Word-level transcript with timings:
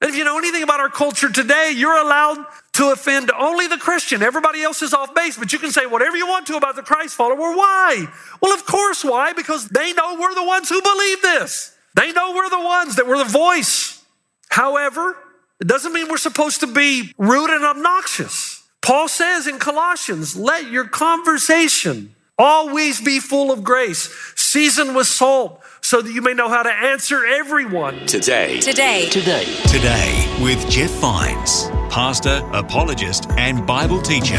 And 0.00 0.10
if 0.10 0.16
you 0.16 0.24
know 0.24 0.38
anything 0.38 0.62
about 0.62 0.78
our 0.80 0.88
culture 0.88 1.28
today, 1.28 1.72
you're 1.74 1.96
allowed 1.96 2.44
to 2.74 2.92
offend 2.92 3.32
only 3.32 3.66
the 3.66 3.78
Christian. 3.78 4.22
Everybody 4.22 4.62
else 4.62 4.80
is 4.82 4.94
off 4.94 5.12
base, 5.14 5.36
but 5.36 5.52
you 5.52 5.58
can 5.58 5.72
say 5.72 5.86
whatever 5.86 6.16
you 6.16 6.26
want 6.26 6.46
to 6.46 6.56
about 6.56 6.76
the 6.76 6.82
Christ 6.82 7.16
follower. 7.16 7.56
Why? 7.56 8.06
Well, 8.40 8.54
of 8.54 8.64
course, 8.64 9.04
why? 9.04 9.32
Because 9.32 9.68
they 9.68 9.92
know 9.92 10.16
we're 10.20 10.34
the 10.34 10.44
ones 10.44 10.68
who 10.68 10.80
believe 10.80 11.22
this. 11.22 11.74
They 11.94 12.12
know 12.12 12.32
we're 12.32 12.48
the 12.48 12.60
ones 12.60 12.96
that 12.96 13.08
we're 13.08 13.18
the 13.18 13.24
voice. 13.24 14.04
However, 14.50 15.16
it 15.60 15.66
doesn't 15.66 15.92
mean 15.92 16.08
we're 16.08 16.18
supposed 16.18 16.60
to 16.60 16.68
be 16.68 17.12
rude 17.18 17.50
and 17.50 17.64
obnoxious. 17.64 18.62
Paul 18.80 19.08
says 19.08 19.48
in 19.48 19.58
Colossians, 19.58 20.36
let 20.36 20.70
your 20.70 20.86
conversation 20.86 22.14
always 22.38 23.00
be 23.00 23.18
full 23.18 23.50
of 23.50 23.64
grace, 23.64 24.08
seasoned 24.36 24.94
with 24.94 25.08
salt 25.08 25.60
so 25.80 26.00
that 26.00 26.12
you 26.12 26.22
may 26.22 26.34
know 26.34 26.48
how 26.48 26.62
to 26.62 26.70
answer 26.70 27.26
everyone. 27.26 28.06
Today. 28.06 28.60
Today. 28.60 29.08
Today. 29.08 29.44
Today 29.66 30.38
with 30.40 30.68
Jeff 30.70 30.90
Vines, 31.00 31.68
pastor, 31.92 32.48
apologist, 32.52 33.28
and 33.32 33.66
Bible 33.66 34.00
teacher. 34.00 34.36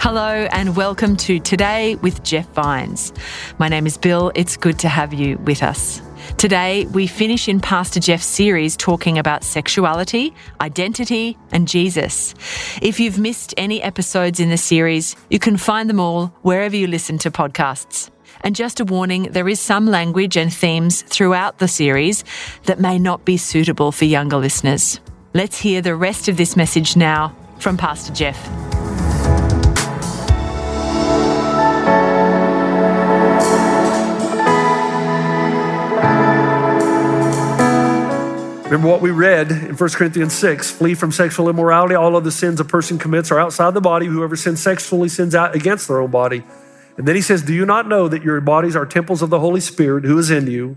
Hello 0.00 0.48
and 0.52 0.74
welcome 0.74 1.16
to 1.18 1.38
Today 1.38 1.96
with 1.96 2.22
Jeff 2.22 2.48
Vines. 2.54 3.12
My 3.58 3.68
name 3.68 3.86
is 3.86 3.98
Bill. 3.98 4.32
It's 4.34 4.56
good 4.56 4.78
to 4.78 4.88
have 4.88 5.12
you 5.12 5.36
with 5.38 5.62
us. 5.62 6.00
Today, 6.36 6.86
we 6.86 7.06
finish 7.06 7.48
in 7.48 7.58
Pastor 7.58 7.98
Jeff's 7.98 8.26
series 8.26 8.76
talking 8.76 9.18
about 9.18 9.42
sexuality, 9.42 10.34
identity, 10.60 11.36
and 11.50 11.66
Jesus. 11.66 12.34
If 12.80 13.00
you've 13.00 13.18
missed 13.18 13.54
any 13.56 13.82
episodes 13.82 14.38
in 14.38 14.50
the 14.50 14.56
series, 14.56 15.16
you 15.30 15.38
can 15.38 15.56
find 15.56 15.88
them 15.88 15.98
all 15.98 16.26
wherever 16.42 16.76
you 16.76 16.86
listen 16.86 17.18
to 17.18 17.30
podcasts. 17.30 18.10
And 18.42 18.54
just 18.54 18.78
a 18.78 18.84
warning 18.84 19.24
there 19.32 19.48
is 19.48 19.58
some 19.58 19.86
language 19.86 20.36
and 20.36 20.52
themes 20.52 21.02
throughout 21.02 21.58
the 21.58 21.68
series 21.68 22.24
that 22.64 22.78
may 22.78 22.98
not 22.98 23.24
be 23.24 23.36
suitable 23.36 23.90
for 23.90 24.04
younger 24.04 24.36
listeners. 24.36 25.00
Let's 25.34 25.58
hear 25.58 25.80
the 25.82 25.96
rest 25.96 26.28
of 26.28 26.36
this 26.36 26.56
message 26.56 26.96
now 26.96 27.34
from 27.58 27.76
Pastor 27.76 28.12
Jeff. 28.12 28.67
Remember 38.68 38.88
what 38.88 39.00
we 39.00 39.10
read 39.10 39.50
in 39.50 39.76
1 39.76 39.90
Corinthians 39.92 40.34
6 40.34 40.72
flee 40.72 40.94
from 40.94 41.10
sexual 41.10 41.48
immorality. 41.48 41.94
All 41.94 42.18
of 42.18 42.24
the 42.24 42.30
sins 42.30 42.60
a 42.60 42.66
person 42.66 42.98
commits 42.98 43.30
are 43.30 43.40
outside 43.40 43.72
the 43.72 43.80
body. 43.80 44.04
Whoever 44.04 44.36
sins 44.36 44.62
sexually 44.62 45.08
sins 45.08 45.34
out 45.34 45.56
against 45.56 45.88
their 45.88 46.02
own 46.02 46.10
body. 46.10 46.44
And 46.98 47.08
then 47.08 47.14
he 47.16 47.22
says, 47.22 47.40
Do 47.42 47.54
you 47.54 47.64
not 47.64 47.88
know 47.88 48.08
that 48.08 48.22
your 48.22 48.38
bodies 48.42 48.76
are 48.76 48.84
temples 48.84 49.22
of 49.22 49.30
the 49.30 49.40
Holy 49.40 49.60
Spirit 49.62 50.04
who 50.04 50.18
is 50.18 50.30
in 50.30 50.48
you, 50.48 50.76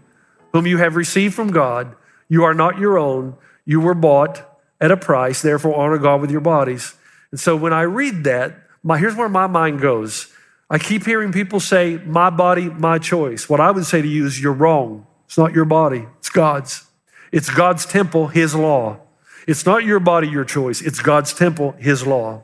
whom 0.53 0.65
you 0.65 0.77
have 0.77 0.95
received 0.95 1.33
from 1.33 1.51
God? 1.51 1.93
You 2.29 2.45
are 2.45 2.53
not 2.53 2.79
your 2.79 2.97
own. 2.97 3.35
You 3.65 3.81
were 3.81 3.93
bought 3.93 4.49
at 4.79 4.89
a 4.89 4.95
price. 4.95 5.41
Therefore, 5.41 5.75
honor 5.75 5.97
God 5.97 6.21
with 6.21 6.31
your 6.31 6.39
bodies. 6.39 6.95
And 7.31 7.41
so 7.41 7.57
when 7.57 7.73
I 7.73 7.81
read 7.81 8.23
that, 8.23 8.55
my, 8.83 8.99
here's 8.99 9.17
where 9.17 9.27
my 9.27 9.47
mind 9.47 9.81
goes. 9.81 10.31
I 10.69 10.79
keep 10.79 11.05
hearing 11.05 11.33
people 11.33 11.59
say, 11.59 11.97
My 12.05 12.29
body, 12.29 12.69
my 12.69 12.99
choice. 12.99 13.49
What 13.49 13.59
I 13.59 13.69
would 13.69 13.85
say 13.85 14.01
to 14.01 14.07
you 14.07 14.27
is, 14.27 14.41
You're 14.41 14.53
wrong. 14.53 15.07
It's 15.25 15.37
not 15.37 15.51
your 15.51 15.65
body, 15.65 16.05
it's 16.19 16.29
God's. 16.29 16.85
It's 17.31 17.49
God's 17.49 17.85
temple, 17.85 18.27
His 18.27 18.55
law. 18.55 18.99
It's 19.47 19.65
not 19.65 19.83
your 19.83 19.99
body, 19.99 20.27
your 20.27 20.45
choice. 20.45 20.81
It's 20.81 20.99
God's 20.99 21.33
temple, 21.33 21.71
His 21.79 22.05
law. 22.05 22.43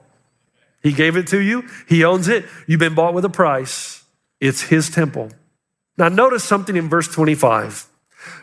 He 0.81 0.93
gave 0.93 1.17
it 1.17 1.27
to 1.27 1.39
you, 1.39 1.67
He 1.87 2.03
owns 2.03 2.27
it. 2.27 2.45
You've 2.65 2.79
been 2.79 2.95
bought 2.95 3.13
with 3.13 3.25
a 3.25 3.29
price. 3.29 4.03
It's 4.39 4.61
His 4.61 4.89
temple. 4.89 5.31
Now, 5.97 6.09
notice 6.09 6.43
something 6.43 6.75
in 6.75 6.89
verse 6.89 7.07
25. 7.07 7.87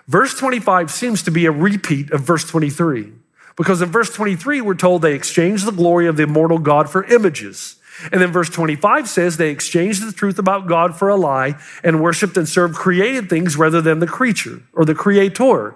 Verse 0.06 0.38
25 0.38 0.90
seems 0.90 1.22
to 1.22 1.30
be 1.30 1.46
a 1.46 1.52
repeat 1.52 2.10
of 2.10 2.20
verse 2.20 2.44
23, 2.44 3.12
because 3.56 3.80
in 3.80 3.90
verse 3.90 4.12
23, 4.12 4.60
we're 4.60 4.74
told 4.74 5.02
they 5.02 5.14
exchanged 5.14 5.66
the 5.66 5.72
glory 5.72 6.06
of 6.06 6.16
the 6.16 6.24
immortal 6.24 6.58
God 6.58 6.90
for 6.90 7.04
images. 7.04 7.76
And 8.10 8.20
then 8.20 8.32
verse 8.32 8.50
25 8.50 9.08
says 9.08 9.36
they 9.36 9.50
exchanged 9.50 10.06
the 10.06 10.12
truth 10.12 10.38
about 10.38 10.66
God 10.66 10.96
for 10.96 11.08
a 11.08 11.16
lie 11.16 11.58
and 11.82 12.02
worshiped 12.02 12.36
and 12.36 12.48
served 12.48 12.74
created 12.74 13.30
things 13.30 13.56
rather 13.56 13.80
than 13.80 14.00
the 14.00 14.06
creature 14.06 14.62
or 14.72 14.84
the 14.84 14.96
creator. 14.96 15.74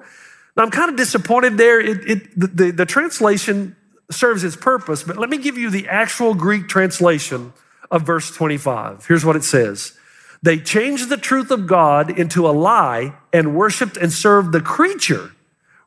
Now, 0.58 0.64
I'm 0.64 0.72
kind 0.72 0.90
of 0.90 0.96
disappointed 0.96 1.56
there. 1.56 1.80
It, 1.80 2.10
it, 2.10 2.40
the, 2.40 2.46
the, 2.48 2.70
the 2.72 2.86
translation 2.86 3.76
serves 4.10 4.42
its 4.42 4.56
purpose, 4.56 5.04
but 5.04 5.16
let 5.16 5.30
me 5.30 5.38
give 5.38 5.56
you 5.56 5.70
the 5.70 5.86
actual 5.86 6.34
Greek 6.34 6.66
translation 6.66 7.52
of 7.92 8.02
verse 8.02 8.32
25. 8.32 9.06
Here's 9.06 9.24
what 9.24 9.36
it 9.36 9.44
says 9.44 9.96
They 10.42 10.58
changed 10.58 11.10
the 11.10 11.16
truth 11.16 11.52
of 11.52 11.68
God 11.68 12.18
into 12.18 12.48
a 12.48 12.50
lie 12.50 13.14
and 13.32 13.54
worshiped 13.54 13.96
and 13.96 14.12
served 14.12 14.50
the 14.50 14.60
creature 14.60 15.30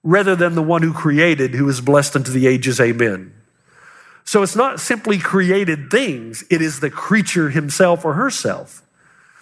rather 0.03 0.37
than 0.37 0.55
the 0.55 0.63
one 0.63 0.83
who 0.83 0.93
created, 0.93 1.53
who 1.53 1.67
is 1.67 1.81
blessed 1.81 2.15
unto 2.15 2.31
the 2.31 2.47
ages. 2.47 2.79
Amen. 2.79 3.33
So 4.23 4.41
it's 4.41 4.55
not 4.55 4.79
simply 4.79 5.17
created 5.17 5.91
things, 5.91 6.45
it 6.49 6.61
is 6.61 6.79
the 6.79 6.89
creature 6.89 7.49
himself 7.49 8.05
or 8.05 8.13
herself. 8.13 8.83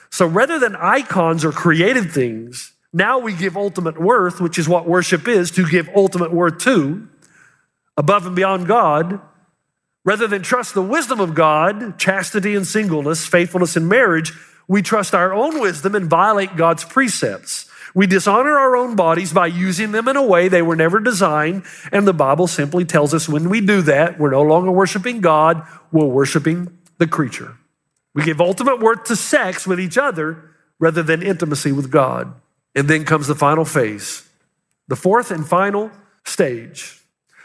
So 0.09 0.25
rather 0.25 0.57
than 0.57 0.75
icons 0.75 1.45
or 1.45 1.51
created 1.51 2.11
things, 2.11 2.73
now 2.91 3.19
we 3.19 3.33
give 3.33 3.55
ultimate 3.55 3.99
worth, 3.99 4.41
which 4.41 4.57
is 4.57 4.67
what 4.67 4.87
worship 4.87 5.27
is, 5.27 5.51
to 5.51 5.67
give 5.67 5.89
ultimate 5.95 6.33
worth 6.33 6.57
to, 6.59 7.07
above 7.97 8.25
and 8.25 8.35
beyond 8.35 8.67
God, 8.67 9.21
rather 10.03 10.27
than 10.27 10.41
trust 10.41 10.73
the 10.73 10.81
wisdom 10.81 11.19
of 11.19 11.35
God, 11.35 11.99
chastity 11.99 12.55
and 12.55 12.65
singleness, 12.65 13.27
faithfulness 13.27 13.77
in 13.77 13.87
marriage, 13.87 14.33
we 14.67 14.81
trust 14.81 15.13
our 15.13 15.33
own 15.33 15.59
wisdom 15.59 15.95
and 15.95 16.05
violate 16.05 16.55
God's 16.55 16.83
precepts. 16.83 17.69
We 17.95 18.05
dishonor 18.07 18.57
our 18.57 18.75
own 18.75 18.95
bodies 18.95 19.33
by 19.33 19.47
using 19.47 19.91
them 19.91 20.07
in 20.07 20.15
a 20.15 20.25
way 20.25 20.47
they 20.47 20.61
were 20.61 20.75
never 20.75 20.99
designed. 20.99 21.63
And 21.91 22.07
the 22.07 22.13
Bible 22.13 22.47
simply 22.47 22.85
tells 22.85 23.13
us 23.13 23.27
when 23.27 23.49
we 23.49 23.61
do 23.61 23.81
that, 23.83 24.19
we're 24.19 24.29
no 24.29 24.43
longer 24.43 24.71
worshiping 24.71 25.21
God, 25.21 25.63
we're 25.91 26.05
worshiping 26.05 26.77
the 26.99 27.07
creature. 27.07 27.55
We 28.13 28.23
give 28.23 28.41
ultimate 28.41 28.79
worth 28.79 29.05
to 29.05 29.15
sex 29.15 29.65
with 29.65 29.79
each 29.79 29.97
other 29.97 30.51
rather 30.79 31.01
than 31.01 31.23
intimacy 31.23 31.71
with 31.71 31.91
God. 31.91 32.33
And 32.75 32.87
then 32.87 33.03
comes 33.03 33.27
the 33.27 33.35
final 33.35 33.65
phase, 33.65 34.27
the 34.87 34.95
fourth 34.95 35.31
and 35.31 35.47
final 35.47 35.91
stage. 36.25 36.99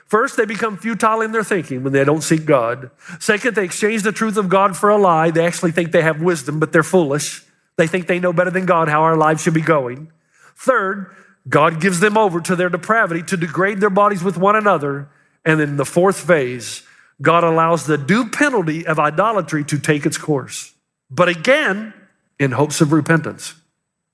First, 0.06 0.36
they 0.36 0.44
become 0.44 0.76
futile 0.76 1.22
in 1.22 1.32
their 1.32 1.42
thinking 1.42 1.82
when 1.82 1.92
they 1.92 2.04
don't 2.04 2.22
seek 2.22 2.44
God. 2.44 2.90
Second, 3.18 3.56
they 3.56 3.64
exchange 3.64 4.02
the 4.02 4.12
truth 4.12 4.36
of 4.36 4.48
God 4.48 4.76
for 4.76 4.90
a 4.90 4.98
lie. 4.98 5.30
They 5.30 5.46
actually 5.46 5.72
think 5.72 5.92
they 5.92 6.02
have 6.02 6.20
wisdom, 6.20 6.60
but 6.60 6.72
they're 6.72 6.82
foolish. 6.82 7.42
They 7.76 7.86
think 7.86 8.06
they 8.06 8.20
know 8.20 8.32
better 8.32 8.50
than 8.50 8.66
God 8.66 8.88
how 8.88 9.02
our 9.02 9.16
lives 9.16 9.42
should 9.42 9.54
be 9.54 9.60
going. 9.60 10.12
Third, 10.56 11.10
God 11.48 11.80
gives 11.80 12.00
them 12.00 12.16
over 12.16 12.40
to 12.42 12.54
their 12.54 12.68
depravity 12.68 13.22
to 13.24 13.36
degrade 13.36 13.80
their 13.80 13.90
bodies 13.90 14.22
with 14.22 14.36
one 14.36 14.56
another. 14.56 15.08
And 15.44 15.58
then 15.58 15.76
the 15.76 15.84
fourth 15.84 16.20
phase, 16.20 16.82
God 17.20 17.44
allows 17.44 17.86
the 17.86 17.98
due 17.98 18.30
penalty 18.30 18.86
of 18.86 18.98
idolatry 18.98 19.64
to 19.64 19.78
take 19.78 20.06
its 20.06 20.18
course. 20.18 20.74
But 21.10 21.28
again, 21.28 21.92
in 22.38 22.52
hopes 22.52 22.80
of 22.80 22.92
repentance 22.92 23.54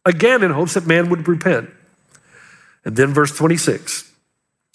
again 0.04 0.42
in 0.42 0.50
hopes 0.50 0.74
that 0.74 0.86
man 0.86 1.10
would 1.10 1.26
repent. 1.28 1.70
And 2.84 2.96
then 2.96 3.12
verse 3.12 3.36
26 3.36 4.10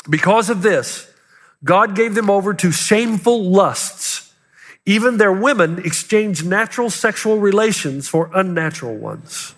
because 0.10 0.50
of 0.50 0.62
this, 0.62 1.12
God 1.64 1.96
gave 1.96 2.16
them 2.16 2.30
over 2.30 2.54
to 2.54 2.72
shameful 2.72 3.44
lusts. 3.50 4.34
Even 4.86 5.18
their 5.18 5.32
women 5.32 5.80
exchanged 5.80 6.46
natural 6.46 6.92
sexual 6.92 7.40
relations 7.40 8.08
for 8.08 8.30
unnatural 8.36 8.96
ones. 8.96 9.56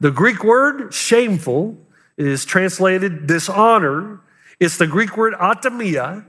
The 0.00 0.10
Greek 0.10 0.42
word 0.42 0.92
shameful 0.92 1.78
is 2.16 2.44
translated 2.44 3.26
dishonor. 3.26 4.20
It's 4.58 4.78
the 4.78 4.86
Greek 4.86 5.16
word 5.16 5.34
atimia. 5.34 6.24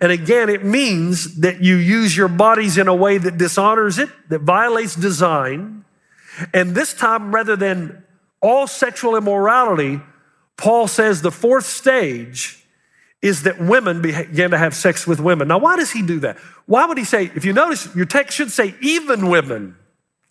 And 0.00 0.12
again, 0.12 0.48
it 0.48 0.64
means 0.64 1.40
that 1.40 1.60
you 1.60 1.74
use 1.74 2.16
your 2.16 2.28
bodies 2.28 2.78
in 2.78 2.88
a 2.88 2.94
way 2.94 3.18
that 3.18 3.36
dishonors 3.36 3.98
it, 3.98 4.08
that 4.28 4.40
violates 4.42 4.94
design, 4.94 5.84
and 6.52 6.74
this 6.74 6.94
time, 6.94 7.34
rather 7.34 7.56
than 7.56 8.04
all 8.40 8.66
sexual 8.66 9.16
immorality, 9.16 10.00
Paul 10.56 10.86
says 10.86 11.22
the 11.22 11.30
fourth 11.30 11.66
stage 11.66 12.64
is 13.22 13.44
that 13.44 13.58
women 13.58 14.02
began 14.02 14.50
to 14.50 14.58
have 14.58 14.74
sex 14.74 15.06
with 15.06 15.18
women. 15.18 15.48
Now, 15.48 15.58
why 15.58 15.76
does 15.76 15.90
he 15.90 16.02
do 16.02 16.20
that? 16.20 16.36
Why 16.66 16.84
would 16.84 16.98
he 16.98 17.04
say, 17.04 17.30
if 17.34 17.44
you 17.44 17.54
notice, 17.54 17.94
your 17.96 18.04
text 18.04 18.36
should 18.36 18.50
say 18.50 18.74
even 18.82 19.28
women, 19.28 19.76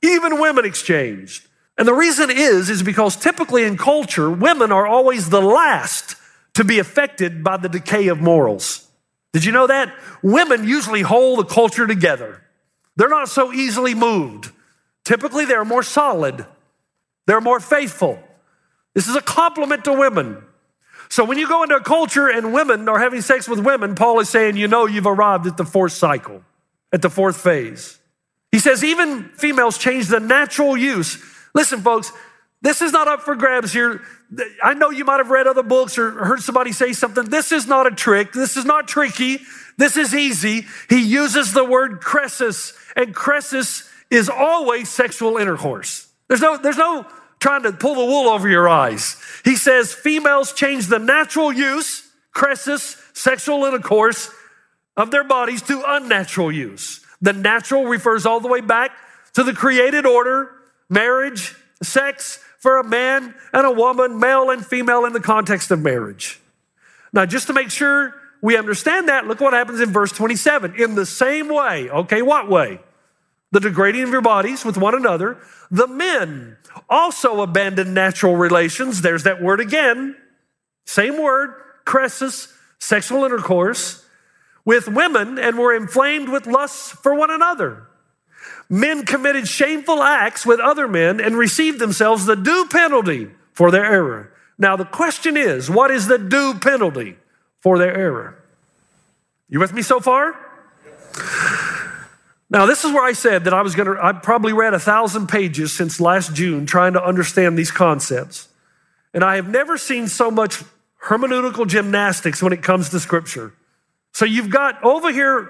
even 0.03 0.39
women 0.39 0.63
exchanged. 0.63 1.47
And 1.77 1.87
the 1.87 1.93
reason 1.93 2.29
is, 2.29 2.69
is 2.69 2.83
because 2.83 3.15
typically 3.15 3.63
in 3.63 3.77
culture, 3.77 4.29
women 4.29 4.71
are 4.71 4.85
always 4.85 5.29
the 5.29 5.41
last 5.41 6.17
to 6.53 6.63
be 6.63 6.77
affected 6.77 7.43
by 7.43 7.57
the 7.57 7.69
decay 7.69 8.09
of 8.09 8.21
morals. 8.21 8.87
Did 9.31 9.43
you 9.43 9.51
know 9.51 9.65
that? 9.65 9.91
Women 10.21 10.67
usually 10.67 11.01
hold 11.01 11.39
the 11.39 11.45
culture 11.45 11.87
together. 11.87 12.43
They're 12.95 13.09
not 13.09 13.29
so 13.29 13.51
easily 13.51 13.95
moved. 13.95 14.51
Typically, 15.03 15.45
they're 15.45 15.65
more 15.65 15.83
solid. 15.83 16.45
They're 17.25 17.41
more 17.41 17.59
faithful. 17.59 18.19
This 18.93 19.07
is 19.07 19.15
a 19.15 19.21
compliment 19.21 19.85
to 19.85 19.93
women. 19.93 20.43
So 21.09 21.23
when 21.23 21.37
you 21.37 21.47
go 21.47 21.63
into 21.63 21.75
a 21.75 21.81
culture 21.81 22.27
and 22.27 22.53
women 22.53 22.89
are 22.89 22.99
having 22.99 23.21
sex 23.21 23.47
with 23.47 23.59
women, 23.59 23.95
Paul 23.95 24.19
is 24.19 24.29
saying, 24.29 24.57
you 24.57 24.67
know, 24.67 24.85
you've 24.85 25.05
arrived 25.05 25.45
at 25.45 25.57
the 25.57 25.65
fourth 25.65 25.91
cycle, 25.91 26.43
at 26.91 27.01
the 27.01 27.09
fourth 27.09 27.37
phase. 27.37 27.99
He 28.51 28.59
says, 28.59 28.83
even 28.83 29.29
females 29.35 29.77
change 29.77 30.07
the 30.07 30.19
natural 30.19 30.77
use. 30.77 31.23
Listen, 31.53 31.81
folks, 31.81 32.11
this 32.61 32.81
is 32.81 32.91
not 32.91 33.07
up 33.07 33.21
for 33.21 33.35
grabs 33.35 33.73
here. 33.73 34.01
I 34.63 34.73
know 34.73 34.89
you 34.89 35.05
might 35.05 35.17
have 35.17 35.29
read 35.29 35.47
other 35.47 35.63
books 35.63 35.97
or 35.97 36.11
heard 36.11 36.39
somebody 36.39 36.71
say 36.71 36.93
something. 36.93 37.25
This 37.25 37.51
is 37.51 37.67
not 37.67 37.85
a 37.85 37.91
trick. 37.91 38.31
This 38.31 38.57
is 38.57 38.65
not 38.65 38.87
tricky. 38.87 39.39
This 39.77 39.97
is 39.97 40.15
easy. 40.15 40.65
He 40.89 41.01
uses 41.01 41.53
the 41.53 41.65
word 41.65 41.99
chresis, 41.99 42.73
and 42.95 43.13
chresis 43.13 43.89
is 44.13 44.29
always 44.29 44.89
sexual 44.89 45.37
intercourse. 45.37 46.07
There's 46.27 46.41
no, 46.41 46.57
there's 46.57 46.77
no 46.77 47.05
trying 47.39 47.63
to 47.63 47.73
pull 47.73 47.95
the 47.95 48.05
wool 48.05 48.29
over 48.29 48.47
your 48.47 48.69
eyes. 48.69 49.17
He 49.43 49.55
says 49.55 49.91
females 49.91 50.53
change 50.53 50.87
the 50.87 50.99
natural 50.99 51.51
use, 51.51 52.09
chresis, 52.31 52.95
sexual 53.13 53.65
intercourse 53.65 54.29
of 54.95 55.11
their 55.11 55.23
bodies 55.23 55.61
to 55.63 55.83
unnatural 55.85 56.51
use. 56.51 57.01
The 57.21 57.33
natural 57.33 57.85
refers 57.85 58.25
all 58.25 58.39
the 58.39 58.47
way 58.47 58.61
back 58.61 58.91
to 59.33 59.43
the 59.43 59.53
created 59.53 60.05
order, 60.05 60.51
marriage, 60.89 61.55
sex 61.81 62.39
for 62.59 62.77
a 62.79 62.83
man 62.83 63.33
and 63.51 63.65
a 63.65 63.71
woman, 63.71 64.19
male 64.19 64.51
and 64.51 64.65
female 64.65 65.05
in 65.05 65.13
the 65.13 65.19
context 65.19 65.71
of 65.71 65.81
marriage. 65.81 66.39
Now, 67.11 67.25
just 67.25 67.47
to 67.47 67.53
make 67.53 67.71
sure 67.71 68.13
we 68.41 68.57
understand 68.57 69.09
that, 69.09 69.27
look 69.27 69.41
what 69.41 69.53
happens 69.53 69.81
in 69.81 69.91
verse 69.91 70.11
27. 70.11 70.75
In 70.81 70.95
the 70.95 71.05
same 71.05 71.49
way, 71.49 71.89
okay, 71.89 72.21
what 72.21 72.49
way? 72.49 72.79
The 73.53 73.59
degrading 73.59 74.01
of 74.01 74.09
your 74.09 74.21
bodies 74.21 74.65
with 74.65 74.77
one 74.77 74.95
another, 74.95 75.37
the 75.69 75.85
men 75.85 76.57
also 76.89 77.41
abandoned 77.41 77.93
natural 77.93 78.35
relations. 78.35 79.01
There's 79.01 79.23
that 79.23 79.43
word 79.43 79.59
again. 79.59 80.15
Same 80.87 81.21
word, 81.21 81.53
chresis, 81.85 82.51
sexual 82.79 83.23
intercourse, 83.25 84.07
with 84.65 84.87
women 84.87 85.37
and 85.37 85.59
were 85.59 85.71
inflamed 85.71 86.29
with 86.29 86.47
lusts 86.47 86.93
for 86.93 87.13
one 87.13 87.29
another. 87.29 87.85
Men 88.69 89.05
committed 89.05 89.47
shameful 89.47 90.01
acts 90.01 90.47
with 90.47 90.59
other 90.59 90.87
men 90.87 91.21
and 91.21 91.37
received 91.37 91.77
themselves 91.77 92.25
the 92.25 92.35
due 92.35 92.65
penalty 92.71 93.29
for 93.53 93.69
their 93.69 93.85
error. 93.85 94.33
Now, 94.57 94.75
the 94.75 94.85
question 94.85 95.37
is 95.37 95.69
what 95.69 95.91
is 95.91 96.07
the 96.07 96.17
due 96.17 96.55
penalty 96.55 97.17
for 97.61 97.77
their 97.77 97.95
error? 97.95 98.43
You 99.47 99.59
with 99.59 99.73
me 99.73 99.83
so 99.83 99.99
far? 99.99 100.39
Now, 102.53 102.67
this 102.67 102.83
is 102.85 102.93
where 102.93 103.03
I 103.03 103.13
said 103.13 103.45
that 103.45 103.53
I 103.55 103.63
was 103.63 103.73
going 103.73 103.87
to, 103.87 103.97
I 103.99 104.13
probably 104.13 104.53
read 104.53 104.75
a 104.75 104.79
thousand 104.79 105.25
pages 105.25 105.75
since 105.75 105.99
last 105.99 106.35
June 106.35 106.67
trying 106.67 106.93
to 106.93 107.03
understand 107.03 107.57
these 107.57 107.71
concepts. 107.71 108.47
And 109.11 109.23
I 109.23 109.37
have 109.37 109.49
never 109.49 109.75
seen 109.75 110.07
so 110.07 110.29
much 110.29 110.63
hermeneutical 111.05 111.67
gymnastics 111.67 112.43
when 112.43 112.53
it 112.53 112.61
comes 112.61 112.89
to 112.89 112.99
scripture. 112.99 113.53
So 114.11 114.25
you've 114.25 114.51
got 114.51 114.83
over 114.83 115.11
here, 115.11 115.49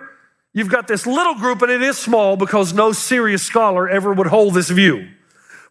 you've 0.53 0.69
got 0.69 0.87
this 0.87 1.05
little 1.05 1.35
group, 1.35 1.61
and 1.61 1.69
it 1.69 1.81
is 1.81 1.97
small 1.97 2.37
because 2.37 2.73
no 2.73 2.93
serious 2.93 3.43
scholar 3.43 3.89
ever 3.89 4.13
would 4.13 4.27
hold 4.27 4.53
this 4.53 4.69
view. 4.69 5.09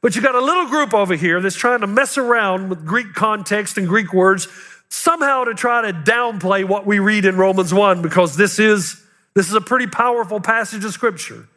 But 0.02 0.14
you've 0.14 0.24
got 0.24 0.34
a 0.34 0.44
little 0.44 0.66
group 0.66 0.92
over 0.92 1.16
here 1.16 1.40
that's 1.40 1.56
trying 1.56 1.80
to 1.80 1.86
mess 1.86 2.18
around 2.18 2.68
with 2.68 2.84
Greek 2.84 3.14
context 3.14 3.78
and 3.78 3.88
Greek 3.88 4.12
words 4.12 4.48
somehow 4.90 5.44
to 5.44 5.54
try 5.54 5.90
to 5.90 5.94
downplay 5.94 6.68
what 6.68 6.84
we 6.84 6.98
read 6.98 7.24
in 7.24 7.36
Romans 7.36 7.72
1 7.72 8.02
because 8.02 8.36
this 8.36 8.58
is 8.58 9.02
this 9.34 9.48
is 9.48 9.54
a 9.54 9.60
pretty 9.60 9.86
powerful 9.86 10.40
passage 10.40 10.84
of 10.84 10.92
scripture. 10.92 11.48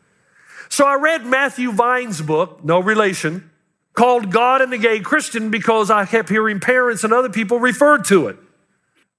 So 0.69 0.85
I 0.85 0.95
read 0.95 1.25
Matthew 1.25 1.71
Vines' 1.71 2.21
book, 2.21 2.63
no 2.63 2.79
relation, 2.79 3.49
called 3.93 4.31
God 4.31 4.61
and 4.61 4.71
the 4.71 4.77
Gay 4.77 4.99
Christian 4.99 5.49
because 5.51 5.89
I 5.89 6.05
kept 6.05 6.29
hearing 6.29 6.59
parents 6.59 7.03
and 7.03 7.13
other 7.13 7.29
people 7.29 7.59
refer 7.59 7.97
to 8.03 8.27
it. 8.27 8.37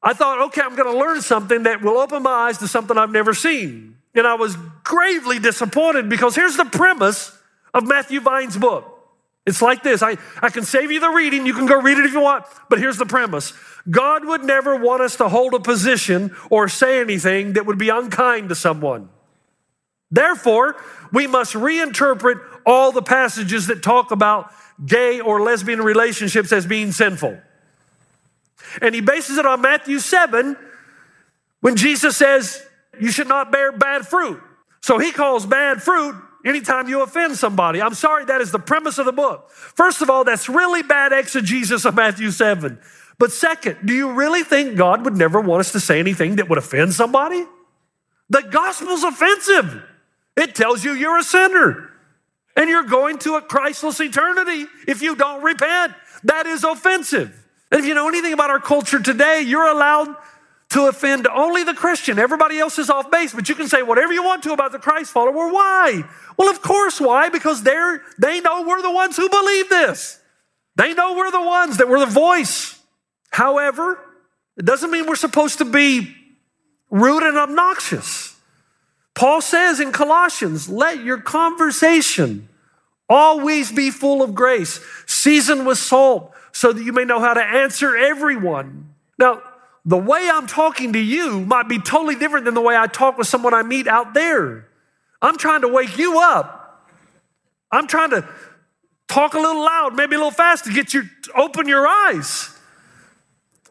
I 0.03 0.13
thought, 0.13 0.41
okay, 0.47 0.61
I'm 0.63 0.77
going 0.77 0.93
to 0.93 0.99
learn 0.99 1.23
something 1.23 1.65
that 1.65 1.83
will 1.83 1.99
open 1.99 2.23
my 2.23 2.31
eyes 2.31 2.59
to 2.59 2.69
something 2.69 2.97
I've 2.97 3.11
never 3.11 3.35
seen. 3.35 3.97
And 4.15 4.27
I 4.27 4.35
was 4.35 4.57
gravely 4.85 5.39
disappointed 5.39 6.09
because 6.09 6.35
here's 6.35 6.57
the 6.57 6.65
premise 6.65 7.37
of 7.75 7.87
Matthew 7.87 8.21
Vines' 8.21 8.57
book. 8.57 8.96
It's 9.47 9.63
like 9.63 9.85
this. 9.85 10.03
I, 10.03 10.17
I 10.43 10.51
can 10.51 10.65
save 10.65 10.91
you 10.91 10.99
the 10.99 11.09
reading. 11.09 11.47
You 11.47 11.55
can 11.55 11.67
go 11.67 11.81
read 11.81 11.99
it 11.99 12.05
if 12.05 12.13
you 12.13 12.21
want. 12.21 12.45
But 12.69 12.81
here's 12.81 12.99
the 12.99 13.07
premise 13.07 13.53
God 13.89 14.27
would 14.27 14.43
never 14.43 14.75
want 14.77 15.03
us 15.03 15.17
to 15.17 15.29
hold 15.29 15.55
a 15.55 15.61
position 15.61 16.35
or 16.51 16.69
say 16.69 17.01
anything 17.01 17.53
that 17.53 17.65
would 17.65 17.79
be 17.79 17.89
unkind 17.89 18.49
to 18.49 18.57
someone. 18.57 19.09
Therefore, 20.11 20.77
we 21.13 21.27
must 21.29 21.55
reinterpret 21.55 22.41
all 22.65 22.91
the 22.91 23.03
passages 23.03 23.69
that 23.69 23.83
talk 23.83 24.11
about 24.11 24.53
gay 24.85 25.21
or 25.21 25.41
lesbian 25.41 25.81
relationships 25.81 26.53
as 26.53 26.67
being 26.67 26.91
sinful. 26.91 27.41
And 28.83 28.95
he 28.95 29.01
bases 29.01 29.39
it 29.39 29.47
on 29.47 29.61
Matthew 29.61 30.01
7 30.01 30.57
when 31.61 31.77
Jesus 31.77 32.17
says, 32.17 32.65
You 32.99 33.13
should 33.13 33.29
not 33.29 33.53
bear 33.53 33.71
bad 33.71 34.07
fruit. 34.07 34.43
So 34.83 34.99
he 34.99 35.13
calls 35.13 35.47
bad 35.47 35.83
fruit 35.83 36.17
anytime 36.47 36.89
you 36.89 37.03
offend 37.03 37.37
somebody. 37.37 37.83
I'm 37.83 37.95
sorry, 37.95 38.25
that 38.27 38.41
is 38.41 38.53
the 38.53 38.59
premise 38.59 38.97
of 38.97 39.05
the 39.05 39.13
book. 39.13 39.51
First 39.51 40.01
of 40.01 40.09
all, 40.09 40.25
that's 40.25 40.49
really 40.49 40.83
bad 40.83 41.13
exegesis 41.13 41.85
of 41.85 41.95
Matthew 41.95 42.31
7. 42.31 42.79
But 43.19 43.33
second, 43.33 43.79
do 43.85 43.93
you 43.93 44.13
really 44.13 44.43
think 44.43 44.77
God 44.77 45.05
would 45.05 45.17
never 45.17 45.41
want 45.41 45.61
us 45.61 45.73
to 45.73 45.81
say 45.81 45.99
anything 45.99 46.37
that 46.37 46.49
would 46.49 46.59
offend 46.59 46.95
somebody? 46.95 47.45
The 48.31 48.43
gospel's 48.43 49.03
offensive. 49.03 49.83
It 50.37 50.55
tells 50.55 50.85
you 50.85 50.93
you're 50.93 51.19
a 51.19 51.23
sinner 51.23 51.91
and 52.57 52.71
you're 52.71 52.85
going 52.85 53.19
to 53.19 53.35
a 53.35 53.43
Christless 53.43 54.01
eternity 54.01 54.67
if 54.87 55.03
you 55.03 55.17
don't 55.17 55.43
repent. 55.43 55.95
That 56.25 56.47
is 56.47 56.65
offensive. 56.65 57.45
And 57.71 57.81
if 57.81 57.87
you 57.87 57.95
know 57.95 58.09
anything 58.09 58.33
about 58.33 58.51
our 58.51 58.61
culture 58.61 59.01
today, 59.01 59.43
you're 59.43 59.69
allowed 59.69 60.15
to 60.71 60.87
offend 60.89 61.27
only 61.29 61.63
the 61.63 61.75
Christian. 61.75 62.19
Everybody 62.19 62.59
else 62.59 62.79
is 62.79 62.91
off 62.91 63.11
base, 63.11 63.33
but 63.33 63.49
you 63.49 63.55
can 63.55 63.69
say 63.69 63.83
whatever 63.83 64.13
you 64.13 64.25
want 64.25 64.43
to 64.45 64.53
about 64.53 64.73
the 64.73 64.79
Christ 64.79 65.13
follower. 65.13 65.53
Why? 65.53 66.03
Well, 66.37 66.51
of 66.51 66.61
course, 66.61 67.01
why? 67.01 67.29
Because 67.29 67.63
they're, 67.63 68.03
they 68.19 68.41
know 68.41 68.63
we're 68.63 68.83
the 68.83 68.91
ones 68.91 69.17
who 69.17 69.29
believe 69.29 69.69
this. 69.69 70.21
They 70.75 70.93
know 70.93 71.15
we're 71.15 71.31
the 71.31 71.41
ones 71.41 71.79
that 71.79 71.89
we're 71.89 72.01
the 72.01 72.07
voice. 72.07 72.79
However, 73.31 73.99
it 74.57 74.65
doesn't 74.65 74.91
mean 74.91 75.07
we're 75.07 75.17
supposed 75.17 75.59
to 75.59 75.65
be 75.65 76.15
rude 76.91 77.23
and 77.23 77.37
obnoxious. 77.37 78.37
Paul 79.15 79.41
says 79.41 79.81
in 79.81 79.93
Colossians, 79.93 80.69
let 80.69 81.03
your 81.03 81.19
conversation 81.19 82.49
always 83.09 83.73
be 83.73 83.91
full 83.91 84.23
of 84.23 84.35
grace, 84.35 84.81
seasoned 85.07 85.67
with 85.67 85.79
salt, 85.79 86.33
so 86.53 86.73
that 86.73 86.83
you 86.83 86.93
may 86.93 87.05
know 87.05 87.21
how 87.21 87.35
to 87.35 87.43
answer 87.43 87.97
everyone. 87.97 88.95
Now, 89.19 89.43
the 89.87 89.97
way 89.97 90.29
I'm 90.31 90.49
talking 90.49 90.93
to 90.95 90.99
you 90.99 91.41
might 91.41 91.69
be 91.69 91.79
totally 91.79 92.17
different 92.17 92.45
than 92.45 92.55
the 92.55 92.61
way 92.61 92.77
I 92.77 92.89
talk 92.89 93.17
with 93.17 93.29
someone 93.29 93.55
I 93.55 93.63
meet 93.63 93.87
out 93.87 94.15
there. 94.15 94.67
I'm 95.23 95.39
trying 95.39 95.61
to 95.61 95.69
wake 95.69 95.97
you 95.97 96.19
up. 96.19 96.85
I'm 97.71 97.87
trying 97.87 98.11
to 98.11 98.29
talk 99.09 99.35
a 99.35 99.39
little 99.39 99.63
loud, 99.63 99.95
maybe 99.95 100.17
a 100.17 100.19
little 100.19 100.33
fast 100.33 100.65
to 100.65 100.73
get 100.73 100.93
you 100.93 101.05
open 101.37 101.69
your 101.69 101.87
eyes. 101.87 102.51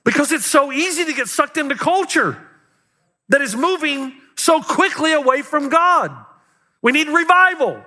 Because 0.05 0.31
it's 0.31 0.45
so 0.45 0.71
easy 0.71 1.03
to 1.03 1.13
get 1.13 1.27
sucked 1.27 1.57
into 1.57 1.75
culture 1.75 2.41
that 3.27 3.41
is 3.41 3.53
moving 3.55 4.13
so 4.37 4.61
quickly 4.61 5.11
away 5.11 5.41
from 5.41 5.67
God. 5.67 6.15
We 6.81 6.93
need 6.93 7.09
revival 7.09 7.83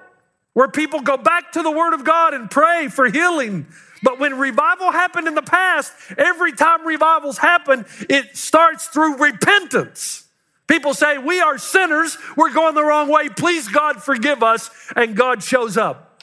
where 0.52 0.68
people 0.68 1.00
go 1.00 1.16
back 1.16 1.52
to 1.52 1.62
the 1.62 1.70
Word 1.70 1.94
of 1.94 2.04
God 2.04 2.34
and 2.34 2.50
pray 2.50 2.88
for 2.88 3.08
healing 3.08 3.66
but 4.02 4.18
when 4.18 4.38
revival 4.38 4.90
happened 4.90 5.26
in 5.26 5.34
the 5.34 5.42
past, 5.42 5.92
every 6.16 6.52
time 6.52 6.86
revivals 6.86 7.38
happen, 7.38 7.86
it 8.08 8.36
starts 8.36 8.88
through 8.88 9.16
repentance. 9.16 10.24
People 10.66 10.94
say, 10.94 11.18
We 11.18 11.40
are 11.40 11.58
sinners, 11.58 12.16
we're 12.36 12.52
going 12.52 12.74
the 12.74 12.84
wrong 12.84 13.08
way. 13.08 13.28
Please, 13.28 13.68
God, 13.68 14.02
forgive 14.02 14.42
us. 14.42 14.70
And 14.94 15.16
God 15.16 15.42
shows 15.42 15.76
up. 15.76 16.22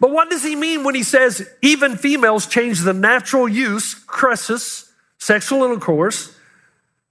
But 0.00 0.10
what 0.10 0.30
does 0.30 0.42
he 0.42 0.56
mean 0.56 0.82
when 0.82 0.96
he 0.96 1.04
says 1.04 1.48
even 1.62 1.96
females 1.96 2.46
change 2.48 2.80
the 2.80 2.92
natural 2.92 3.48
use, 3.48 3.94
chresis, 3.94 4.92
sexual 5.18 5.62
intercourse, 5.62 6.34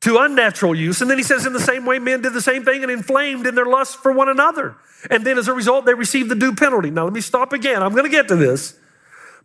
to 0.01 0.17
unnatural 0.17 0.75
use? 0.75 1.01
And 1.01 1.09
then 1.09 1.17
he 1.17 1.23
says, 1.23 1.45
in 1.45 1.53
the 1.53 1.59
same 1.59 1.85
way, 1.85 1.99
men 1.99 2.21
did 2.21 2.33
the 2.33 2.41
same 2.41 2.63
thing 2.65 2.83
and 2.83 2.91
inflamed 2.91 3.47
in 3.47 3.55
their 3.55 3.65
lust 3.65 3.97
for 3.97 4.11
one 4.11 4.29
another. 4.29 4.75
And 5.09 5.25
then 5.25 5.37
as 5.37 5.47
a 5.47 5.53
result, 5.53 5.85
they 5.85 5.93
received 5.93 6.29
the 6.29 6.35
due 6.35 6.53
penalty. 6.53 6.91
Now, 6.91 7.05
let 7.05 7.13
me 7.13 7.21
stop 7.21 7.53
again. 7.53 7.81
I'm 7.81 7.93
going 7.93 8.05
to 8.05 8.09
get 8.09 8.27
to 8.27 8.35
this. 8.35 8.75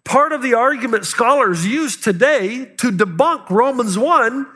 Part 0.04 0.32
of 0.32 0.42
the 0.42 0.54
argument 0.54 1.04
scholars 1.04 1.66
use 1.66 1.96
today 1.96 2.66
to 2.76 2.92
debunk 2.92 3.50
Romans 3.50 3.98
1, 3.98 4.46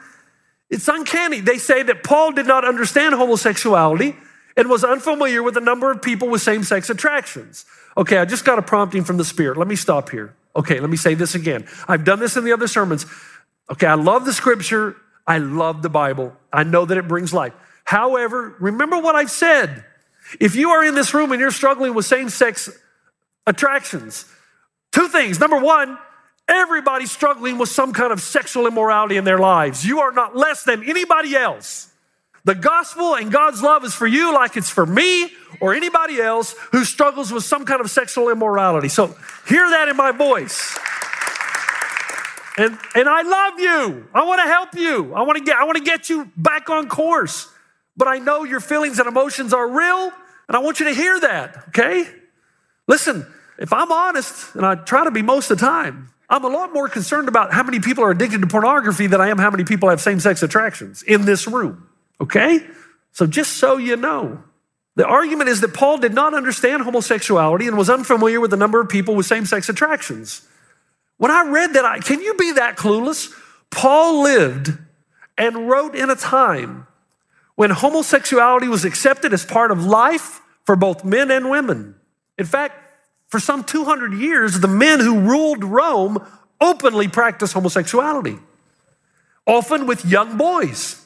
it's 0.71 0.87
uncanny. 0.87 1.40
They 1.40 1.59
say 1.59 1.83
that 1.83 2.04
Paul 2.04 2.33
did 2.33 2.47
not 2.47 2.64
understand 2.64 3.16
homosexuality 3.16 4.16
and 4.57 4.69
was 4.69 4.85
unfamiliar 4.85 5.42
with 5.42 5.57
a 5.57 5.61
number 5.61 5.90
of 5.90 6.02
people 6.02 6.28
with 6.28 6.42
same 6.42 6.62
sex 6.62 6.88
attractions. 6.88 7.64
Okay, 7.97 8.19
I 8.19 8.25
just 8.25 8.45
got 8.45 8.59
a 8.59 8.62
prompting 8.62 9.02
from 9.02 9.16
the 9.16 9.25
Spirit. 9.25 9.57
Let 9.57 9.66
me 9.66 9.76
stop 9.76 10.11
here. 10.11 10.35
Okay, 10.54 10.78
let 10.78 10.90
me 10.90 10.97
say 10.97 11.14
this 11.14 11.35
again. 11.35 11.66
I've 11.88 12.04
done 12.04 12.21
this 12.21 12.37
in 12.37 12.45
the 12.45 12.52
other 12.52 12.69
sermons. 12.69 13.07
Okay, 13.71 13.87
I 13.87 13.95
love 13.95 14.25
the 14.25 14.33
scripture. 14.33 14.97
I 15.27 15.39
love 15.39 15.83
the 15.83 15.91
Bible. 15.91 16.37
I 16.53 16.65
know 16.65 16.85
that 16.85 16.99
it 16.99 17.07
brings 17.09 17.33
life. 17.33 17.53
However, 17.85 18.57
remember 18.61 18.99
what 18.99 19.15
I've 19.15 19.31
said. 19.31 19.85
If 20.39 20.55
you 20.55 20.71
are 20.71 20.85
in 20.85 20.95
this 20.95 21.12
room 21.15 21.33
and 21.33 21.41
you're 21.41 21.50
struggling 21.50 21.95
with 21.95 22.07
same 22.07 22.29
sex 22.29 22.69
attractions, 23.47 24.25
two 24.93 25.09
things. 25.09 25.41
Number 25.41 25.59
one, 25.59 25.99
everybody's 26.49 27.11
struggling 27.11 27.59
with 27.59 27.69
some 27.69 27.93
kind 27.93 28.12
of 28.12 28.21
sexual 28.21 28.67
immorality 28.67 29.17
in 29.17 29.25
their 29.25 29.39
lives. 29.39 29.85
You 29.85 30.00
are 30.00 30.12
not 30.12 30.37
less 30.37 30.62
than 30.65 30.85
anybody 30.89 31.35
else. 31.35 31.91
The 32.45 32.55
gospel 32.55 33.15
and 33.15 33.31
God's 33.31 33.62
love 33.62 33.85
is 33.85 33.95
for 33.95 34.07
you 34.07 34.33
like 34.33 34.57
it's 34.57 34.71
for 34.71 34.87
me 34.87 35.31
or 35.61 35.75
anybody 35.75 36.21
else 36.21 36.55
who 36.73 36.85
struggles 36.85 37.31
with 37.31 37.45
some 37.45 37.67
kind 37.67 37.81
of 37.81 37.91
sexual 37.91 38.31
immorality. 38.31 38.89
So 38.89 39.15
hear 39.47 39.69
that 39.71 39.89
in 39.89 39.97
my 39.97 40.11
voice. 40.11 40.79
And, 42.59 42.78
and 42.95 43.09
I 43.09 43.23
love 43.23 43.61
you. 43.61 44.09
I 44.12 44.25
want 44.25 44.40
to 44.40 44.49
help 44.49 44.75
you. 44.75 45.14
I 45.14 45.23
want 45.23 45.38
to 45.38 45.45
get 45.45 45.57
I 45.57 45.64
want 45.64 45.78
to 45.78 45.85
get 45.85 46.11
you 46.11 46.30
back 46.37 46.69
on 46.69 46.88
course. 46.88 47.49
But 47.97 48.09
I 48.09 48.19
know 48.19 48.45
your 48.45 48.61
feelings 48.61 48.99
and 48.99 49.07
emotions 49.07 49.52
are 49.52 49.69
real, 49.69 50.12
and 50.49 50.57
I 50.57 50.59
want 50.59 50.80
you 50.80 50.87
to 50.87 50.95
hear 50.95 51.21
that, 51.21 51.64
okay? 51.69 52.09
Listen, 52.88 53.26
if 53.59 53.73
I'm 53.73 53.92
honest, 53.92 54.54
and 54.54 54.64
I 54.64 54.75
try 54.75 55.04
to 55.04 55.11
be 55.11 55.23
most 55.23 55.50
of 55.50 55.59
the 55.59 55.66
time, 55.66 56.11
I'm 56.30 56.45
a 56.45 56.49
lot 56.49 56.73
more 56.73 56.88
concerned 56.88 57.28
about 57.28 57.52
how 57.52 57.62
many 57.62 57.80
people 57.80 58.04
are 58.04 58.11
addicted 58.11 58.40
to 58.40 58.47
pornography 58.47 59.07
than 59.07 59.21
I 59.21 59.28
am 59.28 59.38
how 59.38 59.50
many 59.50 59.64
people 59.64 59.90
have 59.90 60.00
same 60.00 60.19
sex 60.19 60.42
attractions 60.42 61.02
in 61.02 61.25
this 61.25 61.47
room. 61.47 61.88
Okay? 62.21 62.66
So 63.12 63.26
just 63.26 63.54
so 63.59 63.76
you 63.76 63.97
know, 63.97 64.42
the 64.97 65.07
argument 65.07 65.50
is 65.50 65.61
that 65.61 65.75
Paul 65.75 65.99
did 65.99 66.14
not 66.14 66.33
understand 66.33 66.83
homosexuality 66.83 67.66
and 67.66 67.76
was 67.76 67.90
unfamiliar 67.90 68.40
with 68.40 68.50
the 68.50 68.57
number 68.57 68.80
of 68.80 68.88
people 68.88 69.14
with 69.14 69.26
same 69.26 69.45
sex 69.45 69.69
attractions. 69.69 70.47
When 71.21 71.31
I 71.31 71.47
read 71.47 71.75
that, 71.75 71.85
I, 71.85 71.99
can 71.99 72.23
you 72.23 72.33
be 72.33 72.53
that 72.53 72.79
clueless? 72.79 73.31
Paul 73.69 74.23
lived 74.23 74.73
and 75.37 75.69
wrote 75.69 75.95
in 75.95 76.09
a 76.09 76.17
time 76.17 76.87
when 77.57 77.69
homosexuality 77.69 78.69
was 78.69 78.87
accepted 78.87 79.35
as 79.35 79.45
part 79.45 79.71
of 79.71 79.85
life 79.85 80.41
for 80.65 80.77
both 80.77 81.05
men 81.05 81.31
and 81.31 81.50
women. 81.50 81.95
In 82.39 82.47
fact, 82.47 82.75
for 83.29 83.39
some 83.39 83.65
200 83.65 84.15
years, 84.15 84.61
the 84.61 84.67
men 84.67 84.99
who 84.99 85.21
ruled 85.21 85.62
Rome 85.62 86.27
openly 86.59 87.07
practiced 87.07 87.53
homosexuality, 87.53 88.39
often 89.47 89.87
with 89.87 90.07
young 90.07 90.39
boys. 90.39 91.05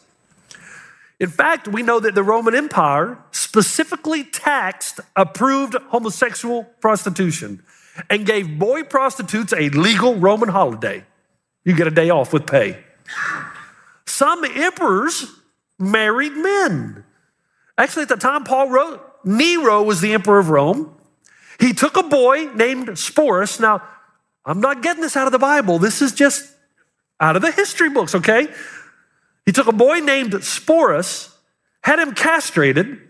In 1.18 1.28
fact, 1.28 1.66
we 1.66 1.82
know 1.82 1.98
that 1.98 2.14
the 2.14 2.22
Roman 2.22 2.54
Empire 2.54 3.18
specifically 3.32 4.22
taxed 4.22 5.00
approved 5.16 5.74
homosexual 5.88 6.62
prostitution 6.80 7.64
and 8.10 8.26
gave 8.26 8.58
boy 8.58 8.82
prostitutes 8.82 9.52
a 9.52 9.68
legal 9.70 10.16
Roman 10.16 10.48
holiday. 10.48 11.04
You 11.64 11.74
get 11.74 11.86
a 11.86 11.90
day 11.90 12.10
off 12.10 12.32
with 12.32 12.46
pay. 12.46 12.84
Some 14.06 14.44
emperors 14.44 15.26
married 15.78 16.32
men. 16.32 17.04
Actually, 17.76 18.02
at 18.02 18.08
the 18.08 18.16
time 18.16 18.44
Paul 18.44 18.70
wrote, 18.70 19.00
Nero 19.24 19.82
was 19.82 20.00
the 20.00 20.12
emperor 20.12 20.38
of 20.38 20.50
Rome. 20.50 20.94
He 21.58 21.72
took 21.72 21.96
a 21.96 22.02
boy 22.02 22.50
named 22.54 22.88
Sporus. 22.88 23.58
Now, 23.58 23.82
I'm 24.44 24.60
not 24.60 24.82
getting 24.82 25.02
this 25.02 25.16
out 25.16 25.26
of 25.26 25.32
the 25.32 25.38
Bible. 25.38 25.78
This 25.78 26.02
is 26.02 26.12
just 26.12 26.52
out 27.20 27.36
of 27.36 27.42
the 27.42 27.50
history 27.50 27.88
books, 27.88 28.14
okay? 28.14 28.48
He 29.46 29.52
took 29.52 29.66
a 29.66 29.72
boy 29.72 30.00
named 30.00 30.32
Sporus, 30.32 31.34
had 31.82 31.98
him 31.98 32.14
castrated, 32.14 33.00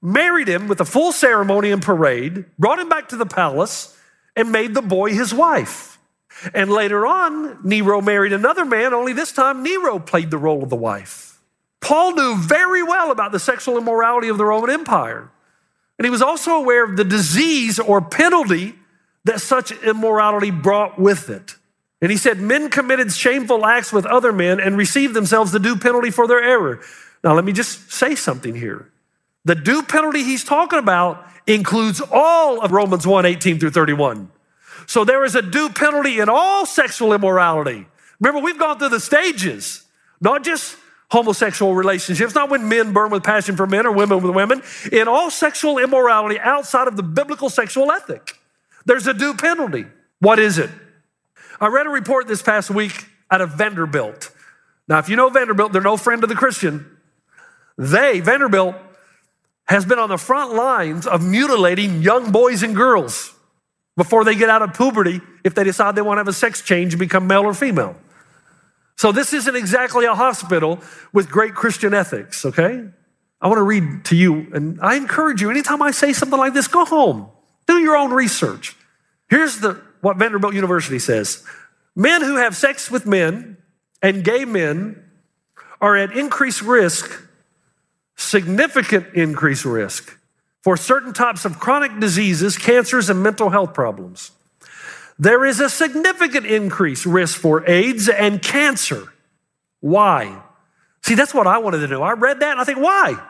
married 0.00 0.48
him 0.48 0.68
with 0.68 0.80
a 0.80 0.84
full 0.84 1.12
ceremony 1.12 1.70
and 1.70 1.82
parade, 1.82 2.44
brought 2.58 2.78
him 2.78 2.88
back 2.88 3.08
to 3.10 3.16
the 3.16 3.26
palace, 3.26 3.96
and 4.36 4.52
made 4.52 4.74
the 4.74 4.82
boy 4.82 5.10
his 5.10 5.32
wife. 5.32 5.98
And 6.54 6.70
later 6.70 7.06
on, 7.06 7.58
Nero 7.62 8.00
married 8.00 8.32
another 8.32 8.64
man, 8.64 8.94
only 8.94 9.12
this 9.12 9.32
time 9.32 9.62
Nero 9.62 9.98
played 9.98 10.30
the 10.30 10.38
role 10.38 10.62
of 10.62 10.70
the 10.70 10.76
wife. 10.76 11.40
Paul 11.80 12.14
knew 12.14 12.36
very 12.36 12.82
well 12.82 13.10
about 13.10 13.32
the 13.32 13.38
sexual 13.38 13.76
immorality 13.76 14.28
of 14.28 14.38
the 14.38 14.44
Roman 14.44 14.70
Empire. 14.70 15.30
And 15.98 16.06
he 16.06 16.10
was 16.10 16.22
also 16.22 16.52
aware 16.52 16.84
of 16.84 16.96
the 16.96 17.04
disease 17.04 17.78
or 17.78 18.00
penalty 18.00 18.74
that 19.24 19.40
such 19.40 19.72
immorality 19.82 20.50
brought 20.50 20.98
with 20.98 21.28
it. 21.28 21.56
And 22.00 22.10
he 22.10 22.16
said, 22.16 22.40
Men 22.40 22.70
committed 22.70 23.12
shameful 23.12 23.64
acts 23.64 23.92
with 23.92 24.06
other 24.06 24.32
men 24.32 24.58
and 24.58 24.76
received 24.76 25.14
themselves 25.14 25.52
the 25.52 25.60
due 25.60 25.76
penalty 25.76 26.10
for 26.10 26.26
their 26.26 26.42
error. 26.42 26.80
Now, 27.22 27.34
let 27.34 27.44
me 27.44 27.52
just 27.52 27.92
say 27.92 28.14
something 28.16 28.54
here. 28.54 28.90
The 29.44 29.54
due 29.54 29.82
penalty 29.82 30.22
he's 30.22 30.44
talking 30.44 30.78
about 30.78 31.26
includes 31.46 32.00
all 32.10 32.60
of 32.60 32.72
Romans 32.72 33.06
1 33.06 33.26
18 33.26 33.58
through 33.58 33.70
31. 33.70 34.30
So 34.86 35.04
there 35.04 35.24
is 35.24 35.34
a 35.34 35.42
due 35.42 35.68
penalty 35.68 36.20
in 36.20 36.28
all 36.28 36.66
sexual 36.66 37.12
immorality. 37.12 37.86
Remember, 38.20 38.44
we've 38.44 38.58
gone 38.58 38.78
through 38.78 38.90
the 38.90 39.00
stages, 39.00 39.84
not 40.20 40.44
just 40.44 40.76
homosexual 41.10 41.74
relationships, 41.74 42.34
not 42.34 42.50
when 42.50 42.68
men 42.68 42.92
burn 42.92 43.10
with 43.10 43.22
passion 43.22 43.56
for 43.56 43.66
men 43.66 43.86
or 43.86 43.92
women 43.92 44.22
with 44.22 44.34
women, 44.34 44.62
in 44.90 45.08
all 45.08 45.30
sexual 45.30 45.78
immorality 45.78 46.38
outside 46.40 46.88
of 46.88 46.96
the 46.96 47.02
biblical 47.02 47.50
sexual 47.50 47.90
ethic. 47.90 48.38
There's 48.86 49.06
a 49.06 49.14
due 49.14 49.34
penalty. 49.34 49.86
What 50.20 50.38
is 50.38 50.58
it? 50.58 50.70
I 51.60 51.66
read 51.66 51.86
a 51.86 51.90
report 51.90 52.28
this 52.28 52.42
past 52.42 52.70
week 52.70 53.06
out 53.30 53.40
of 53.40 53.50
Vanderbilt. 53.50 54.30
Now, 54.88 54.98
if 54.98 55.08
you 55.08 55.16
know 55.16 55.28
Vanderbilt, 55.28 55.72
they're 55.72 55.82
no 55.82 55.96
friend 55.96 56.22
of 56.22 56.28
the 56.28 56.34
Christian. 56.34 56.98
They, 57.76 58.20
Vanderbilt, 58.20 58.74
has 59.66 59.84
been 59.84 59.98
on 59.98 60.08
the 60.08 60.18
front 60.18 60.54
lines 60.54 61.06
of 61.06 61.24
mutilating 61.24 62.02
young 62.02 62.32
boys 62.32 62.62
and 62.62 62.74
girls 62.74 63.34
before 63.96 64.24
they 64.24 64.34
get 64.34 64.48
out 64.48 64.62
of 64.62 64.74
puberty 64.74 65.20
if 65.44 65.54
they 65.54 65.64
decide 65.64 65.94
they 65.94 66.02
want 66.02 66.16
to 66.16 66.20
have 66.20 66.28
a 66.28 66.32
sex 66.32 66.62
change 66.62 66.92
and 66.94 67.00
become 67.00 67.26
male 67.26 67.42
or 67.42 67.54
female. 67.54 67.96
So, 68.96 69.12
this 69.12 69.32
isn't 69.32 69.56
exactly 69.56 70.04
a 70.04 70.14
hospital 70.14 70.80
with 71.12 71.28
great 71.30 71.54
Christian 71.54 71.94
ethics, 71.94 72.44
okay? 72.44 72.88
I 73.40 73.48
want 73.48 73.58
to 73.58 73.64
read 73.64 74.04
to 74.06 74.16
you, 74.16 74.46
and 74.52 74.78
I 74.80 74.94
encourage 74.94 75.42
you, 75.42 75.50
anytime 75.50 75.82
I 75.82 75.90
say 75.90 76.12
something 76.12 76.38
like 76.38 76.54
this, 76.54 76.68
go 76.68 76.84
home, 76.84 77.28
do 77.66 77.78
your 77.78 77.96
own 77.96 78.12
research. 78.12 78.76
Here's 79.28 79.60
the 79.60 79.80
what 80.02 80.16
Vanderbilt 80.18 80.54
University 80.54 80.98
says 80.98 81.44
men 81.96 82.22
who 82.22 82.36
have 82.36 82.54
sex 82.56 82.90
with 82.90 83.06
men 83.06 83.56
and 84.02 84.24
gay 84.24 84.44
men 84.44 85.02
are 85.80 85.96
at 85.96 86.16
increased 86.16 86.62
risk, 86.62 87.22
significant 88.22 89.14
increased 89.14 89.64
risk, 89.64 90.18
for 90.62 90.76
certain 90.76 91.12
types 91.12 91.44
of 91.44 91.58
chronic 91.58 91.98
diseases, 91.98 92.56
cancers, 92.56 93.10
and 93.10 93.22
mental 93.22 93.50
health 93.50 93.74
problems. 93.74 94.30
There 95.18 95.44
is 95.44 95.60
a 95.60 95.68
significant 95.68 96.46
increased 96.46 97.04
risk 97.04 97.38
for 97.38 97.68
AIDS 97.68 98.08
and 98.08 98.40
cancer. 98.40 99.12
Why? 99.80 100.40
See, 101.02 101.14
that's 101.14 101.34
what 101.34 101.46
I 101.46 101.58
wanted 101.58 101.80
to 101.80 101.88
know. 101.88 102.02
I 102.02 102.12
read 102.12 102.40
that 102.40 102.52
and 102.52 102.60
I 102.60 102.64
think, 102.64 102.78
why? 102.78 103.20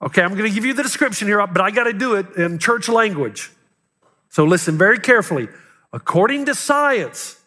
Okay, 0.00 0.22
I'm 0.22 0.34
going 0.34 0.48
to 0.48 0.54
give 0.54 0.64
you 0.64 0.74
the 0.74 0.82
description 0.82 1.26
here, 1.26 1.44
but 1.46 1.60
I 1.60 1.70
got 1.70 1.84
to 1.84 1.92
do 1.92 2.14
it 2.14 2.36
in 2.36 2.58
church 2.58 2.88
language. 2.88 3.50
So 4.28 4.44
listen 4.44 4.78
very 4.78 5.00
carefully. 5.00 5.48
According 5.92 6.46
to 6.46 6.54
science, 6.54 7.40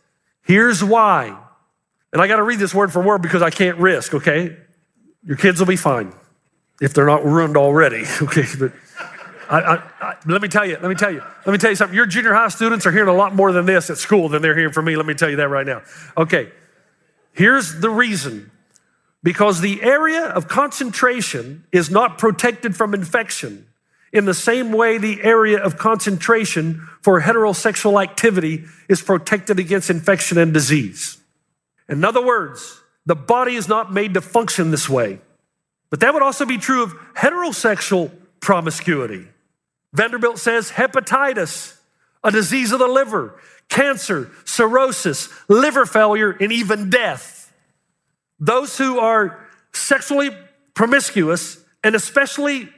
here's 0.44 0.84
why. 0.84 1.38
And 2.12 2.22
I 2.22 2.28
got 2.28 2.38
to 2.38 2.44
read 2.44 2.60
this 2.60 2.74
word 2.74 2.92
for 2.92 3.02
word 3.02 3.22
because 3.22 3.42
I 3.42 3.52
can't 3.52 3.78
risk, 3.78 4.16
okay? 4.16 4.58
Your 5.24 5.38
kids 5.38 5.60
will 5.60 5.68
be 5.68 5.76
fine 5.76 6.14
if 6.82 6.94
they're 6.94 7.06
not 7.06 7.24
ruined 7.24 7.56
already, 7.56 8.04
okay? 8.22 8.46
But 8.60 8.74
I, 9.50 9.60
I, 9.60 9.76
I, 10.02 10.16
let 10.26 10.42
me 10.42 10.50
tell 10.50 10.66
you, 10.66 10.78
let 10.82 10.90
me 10.90 10.96
tell 10.96 11.12
you, 11.12 11.24
let 11.46 11.54
me 11.54 11.58
tell 11.58 11.70
you 11.70 11.76
something. 11.76 11.96
Your 11.96 12.08
junior 12.08 12.34
high 12.34 12.50
students 12.50 12.86
are 12.86 12.92
hearing 12.92 13.10
a 13.10 13.14
lot 13.14 13.34
more 13.34 13.54
than 13.54 13.66
this 13.66 13.90
at 13.90 13.98
school 13.98 14.28
than 14.28 14.42
they're 14.42 14.56
hearing 14.56 14.74
from 14.74 14.86
me. 14.86 14.98
Let 14.98 15.06
me 15.06 15.14
tell 15.14 15.30
you 15.30 15.38
that 15.38 15.50
right 15.50 15.66
now. 15.66 15.84
Okay, 16.18 16.52
here's 17.32 17.80
the 17.80 17.90
reason 17.90 18.52
because 19.24 19.62
the 19.62 19.82
area 19.84 20.26
of 20.26 20.48
concentration 20.48 21.64
is 21.72 21.92
not 21.92 22.18
protected 22.18 22.76
from 22.76 22.94
infection 22.94 23.68
in 24.12 24.26
the 24.26 24.34
same 24.34 24.72
way 24.72 24.98
the 24.98 25.22
area 25.22 25.62
of 25.62 25.78
concentration 25.78 26.88
for 27.02 27.22
heterosexual 27.22 28.02
activity 28.02 28.66
is 28.90 29.02
protected 29.02 29.60
against 29.60 29.90
infection 29.90 30.38
and 30.38 30.54
disease. 30.54 31.18
In 31.88 32.04
other 32.04 32.26
words, 32.26 32.82
the 33.06 33.16
body 33.16 33.56
is 33.56 33.68
not 33.68 33.94
made 33.94 34.14
to 34.16 34.22
function 34.22 34.72
this 34.72 34.90
way. 34.90 35.20
But 35.92 36.00
that 36.00 36.14
would 36.14 36.24
also 36.24 36.46
be 36.46 36.58
true 36.58 36.82
of 36.82 36.94
heterosexual 37.14 38.12
promiscuity. 38.40 39.28
Vanderbilt 39.94 40.40
says 40.40 40.72
hepatitis, 40.72 41.78
a 42.24 42.32
disease 42.32 42.72
of 42.72 42.80
the 42.80 42.88
liver, 42.88 43.40
cancer, 43.68 44.32
cirrhosis, 44.46 45.30
liver 45.48 45.86
failure, 45.86 46.32
and 46.32 46.52
even 46.52 46.90
death. 46.90 47.54
Those 48.40 48.78
who 48.78 49.00
are 49.00 49.46
sexually 49.74 50.32
promiscuous, 50.74 51.64
and 51.84 51.94
especially 51.94 52.70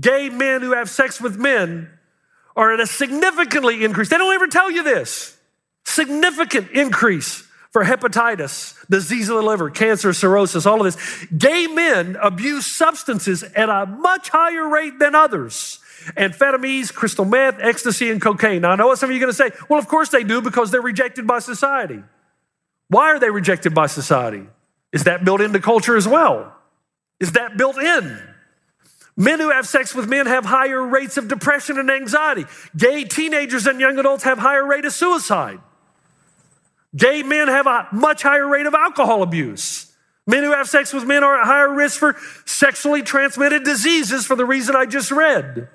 gay 0.00 0.30
men 0.30 0.62
who 0.62 0.72
have 0.72 0.88
sex 0.88 1.20
with 1.20 1.36
men 1.36 1.90
are 2.56 2.72
at 2.72 2.80
a 2.80 2.86
significantly 2.86 3.84
increase. 3.84 4.08
They 4.08 4.16
don't 4.16 4.34
ever 4.34 4.46
tell 4.46 4.70
you 4.70 4.82
this. 4.82 5.36
Significant 5.84 6.70
increase 6.70 7.46
for 7.72 7.84
hepatitis, 7.84 8.74
disease 8.88 9.30
of 9.30 9.36
the 9.36 9.42
liver, 9.42 9.70
cancer, 9.70 10.12
cirrhosis, 10.12 10.66
all 10.66 10.84
of 10.84 10.94
this. 10.94 11.26
Gay 11.36 11.66
men 11.66 12.16
abuse 12.22 12.66
substances 12.66 13.42
at 13.42 13.70
a 13.70 13.86
much 13.86 14.28
higher 14.28 14.68
rate 14.68 14.98
than 14.98 15.14
others. 15.14 15.78
Amphetamines, 16.16 16.92
crystal 16.92 17.24
meth, 17.24 17.58
ecstasy, 17.60 18.10
and 18.10 18.20
cocaine. 18.20 18.62
Now, 18.62 18.72
I 18.72 18.76
know 18.76 18.88
what 18.88 18.98
some 18.98 19.08
of 19.08 19.16
you 19.16 19.20
are 19.20 19.24
going 19.26 19.32
to 19.32 19.36
say. 19.56 19.64
Well, 19.70 19.78
of 19.78 19.88
course 19.88 20.10
they 20.10 20.22
do 20.22 20.42
because 20.42 20.70
they're 20.70 20.82
rejected 20.82 21.26
by 21.26 21.38
society. 21.38 22.02
Why 22.88 23.10
are 23.10 23.18
they 23.18 23.30
rejected 23.30 23.74
by 23.74 23.86
society? 23.86 24.46
Is 24.92 25.04
that 25.04 25.24
built 25.24 25.40
into 25.40 25.58
culture 25.60 25.96
as 25.96 26.06
well? 26.06 26.54
Is 27.20 27.32
that 27.32 27.56
built 27.56 27.78
in? 27.78 28.20
Men 29.16 29.40
who 29.40 29.50
have 29.50 29.66
sex 29.66 29.94
with 29.94 30.08
men 30.08 30.26
have 30.26 30.44
higher 30.44 30.82
rates 30.82 31.16
of 31.16 31.28
depression 31.28 31.78
and 31.78 31.90
anxiety. 31.90 32.44
Gay 32.76 33.04
teenagers 33.04 33.66
and 33.66 33.80
young 33.80 33.98
adults 33.98 34.24
have 34.24 34.38
higher 34.38 34.66
rate 34.66 34.84
of 34.84 34.92
suicide. 34.92 35.60
Gay 36.94 37.22
men 37.22 37.48
have 37.48 37.66
a 37.66 37.88
much 37.92 38.22
higher 38.22 38.46
rate 38.46 38.66
of 38.66 38.74
alcohol 38.74 39.22
abuse. 39.22 39.92
Men 40.26 40.44
who 40.44 40.52
have 40.52 40.68
sex 40.68 40.92
with 40.92 41.04
men 41.04 41.24
are 41.24 41.40
at 41.40 41.46
higher 41.46 41.72
risk 41.72 41.98
for 41.98 42.16
sexually 42.44 43.02
transmitted 43.02 43.64
diseases 43.64 44.26
for 44.26 44.36
the 44.36 44.44
reason 44.44 44.76
I 44.76 44.86
just 44.86 45.10
read. 45.10 45.68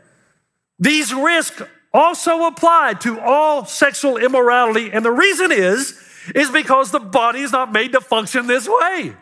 These 0.79 1.13
risks 1.13 1.61
also 1.93 2.45
apply 2.45 2.93
to 3.01 3.19
all 3.19 3.65
sexual 3.65 4.17
immorality, 4.17 4.91
and 4.91 5.03
the 5.03 5.11
reason 5.11 5.51
is, 5.51 5.99
is 6.35 6.49
because 6.51 6.91
the 6.91 6.99
body 6.99 7.41
is 7.41 7.51
not 7.51 7.71
made 7.71 7.93
to 7.93 8.01
function 8.01 8.47
this 8.47 8.67
way. 8.67 9.15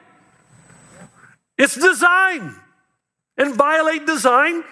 It's 1.57 1.75
design. 1.75 2.55
And 3.37 3.53
violate 3.53 4.05
design, 4.05 4.63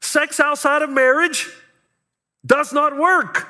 sex 0.00 0.40
outside 0.40 0.82
of 0.82 0.90
marriage 0.90 1.48
does 2.44 2.72
not 2.72 2.96
work. 2.96 3.48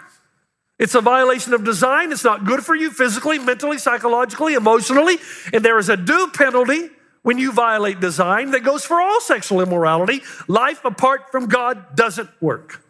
It's 0.78 0.94
a 0.94 1.00
violation 1.00 1.54
of 1.54 1.64
design. 1.64 2.12
It's 2.12 2.24
not 2.24 2.44
good 2.44 2.64
for 2.64 2.74
you 2.74 2.90
physically, 2.90 3.38
mentally, 3.38 3.78
psychologically, 3.78 4.54
emotionally. 4.54 5.18
And 5.52 5.64
there 5.64 5.78
is 5.78 5.88
a 5.88 5.96
due 5.96 6.30
penalty 6.34 6.90
when 7.22 7.38
you 7.38 7.50
violate 7.52 7.98
design 7.98 8.50
that 8.50 8.60
goes 8.60 8.84
for 8.84 9.00
all 9.00 9.20
sexual 9.20 9.60
immorality. 9.60 10.20
Life 10.48 10.84
apart 10.84 11.32
from 11.32 11.46
God 11.46 11.96
doesn't 11.96 12.30
work. 12.40 12.82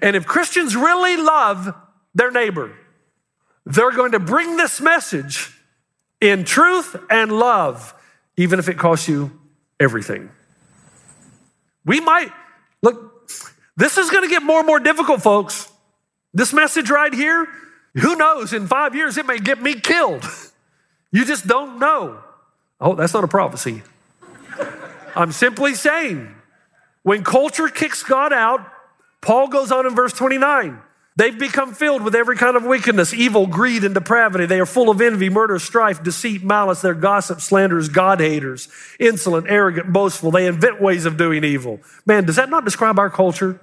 And 0.00 0.16
if 0.16 0.26
Christians 0.26 0.74
really 0.74 1.16
love 1.18 1.74
their 2.14 2.30
neighbor, 2.30 2.72
they're 3.66 3.92
going 3.92 4.12
to 4.12 4.18
bring 4.18 4.56
this 4.56 4.80
message 4.80 5.56
in 6.20 6.44
truth 6.44 6.96
and 7.10 7.30
love, 7.32 7.94
even 8.36 8.58
if 8.58 8.68
it 8.68 8.78
costs 8.78 9.08
you 9.08 9.38
everything. 9.78 10.30
We 11.84 12.00
might, 12.00 12.32
look, 12.80 13.28
this 13.76 13.98
is 13.98 14.10
going 14.10 14.24
to 14.24 14.30
get 14.30 14.42
more 14.42 14.58
and 14.58 14.66
more 14.66 14.80
difficult, 14.80 15.22
folks. 15.22 15.71
This 16.34 16.52
message 16.52 16.90
right 16.90 17.12
here, 17.12 17.46
who 17.94 18.16
knows, 18.16 18.52
in 18.52 18.66
five 18.66 18.94
years 18.94 19.18
it 19.18 19.26
may 19.26 19.38
get 19.38 19.60
me 19.60 19.74
killed. 19.74 20.24
You 21.14 21.26
just 21.26 21.46
don't 21.46 21.78
know. 21.78 22.20
Oh, 22.80 22.94
that's 22.94 23.12
not 23.12 23.22
a 23.22 23.28
prophecy. 23.28 23.82
I'm 25.14 25.30
simply 25.30 25.74
saying, 25.74 26.34
when 27.02 27.22
culture 27.22 27.68
kicks 27.68 28.02
God 28.02 28.32
out, 28.32 28.66
Paul 29.20 29.48
goes 29.48 29.70
on 29.70 29.86
in 29.86 29.94
verse 29.94 30.14
29. 30.14 30.80
They've 31.14 31.38
become 31.38 31.74
filled 31.74 32.02
with 32.02 32.14
every 32.14 32.36
kind 32.36 32.56
of 32.56 32.64
wickedness, 32.64 33.12
evil, 33.12 33.46
greed, 33.46 33.84
and 33.84 33.94
depravity. 33.94 34.46
They 34.46 34.58
are 34.58 34.66
full 34.66 34.88
of 34.88 35.02
envy, 35.02 35.28
murder, 35.28 35.58
strife, 35.58 36.02
deceit, 36.02 36.42
malice. 36.42 36.80
They're 36.80 36.94
gossip, 36.94 37.42
slanderers, 37.42 37.90
God 37.90 38.20
haters, 38.20 38.68
insolent, 38.98 39.46
arrogant, 39.50 39.92
boastful. 39.92 40.30
They 40.30 40.46
invent 40.46 40.80
ways 40.80 41.04
of 41.04 41.18
doing 41.18 41.44
evil. 41.44 41.80
Man, 42.06 42.24
does 42.24 42.36
that 42.36 42.48
not 42.48 42.64
describe 42.64 42.98
our 42.98 43.10
culture? 43.10 43.60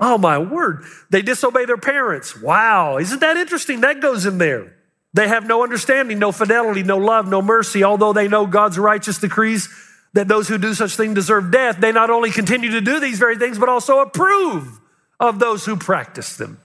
Oh, 0.00 0.16
my 0.16 0.38
word. 0.38 0.84
They 1.10 1.22
disobey 1.22 1.66
their 1.66 1.76
parents. 1.76 2.40
Wow. 2.40 2.96
Isn't 2.96 3.20
that 3.20 3.36
interesting? 3.36 3.82
That 3.82 4.00
goes 4.00 4.24
in 4.24 4.38
there. 4.38 4.74
They 5.12 5.28
have 5.28 5.46
no 5.46 5.62
understanding, 5.62 6.18
no 6.18 6.32
fidelity, 6.32 6.82
no 6.82 6.96
love, 6.96 7.28
no 7.28 7.42
mercy. 7.42 7.84
Although 7.84 8.12
they 8.12 8.28
know 8.28 8.46
God's 8.46 8.78
righteous 8.78 9.18
decrees 9.18 9.68
that 10.14 10.28
those 10.28 10.48
who 10.48 10.56
do 10.56 10.72
such 10.74 10.96
things 10.96 11.14
deserve 11.14 11.50
death, 11.50 11.78
they 11.80 11.92
not 11.92 12.10
only 12.10 12.30
continue 12.30 12.70
to 12.70 12.80
do 12.80 12.98
these 12.98 13.18
very 13.18 13.36
things, 13.36 13.58
but 13.58 13.68
also 13.68 14.00
approve 14.00 14.80
of 15.18 15.38
those 15.38 15.66
who 15.66 15.76
practice 15.76 16.36
them. 16.36 16.60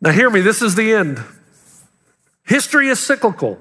Now, 0.00 0.10
hear 0.10 0.30
me, 0.30 0.40
this 0.40 0.62
is 0.62 0.74
the 0.74 0.92
end. 0.92 1.22
History 2.44 2.88
is 2.88 2.98
cyclical. 2.98 3.58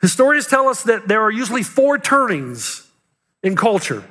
Historians 0.00 0.46
tell 0.46 0.68
us 0.68 0.82
that 0.84 1.08
there 1.08 1.22
are 1.22 1.30
usually 1.30 1.62
four 1.62 1.98
turnings 1.98 2.86
in 3.42 3.56
culture 3.56 4.04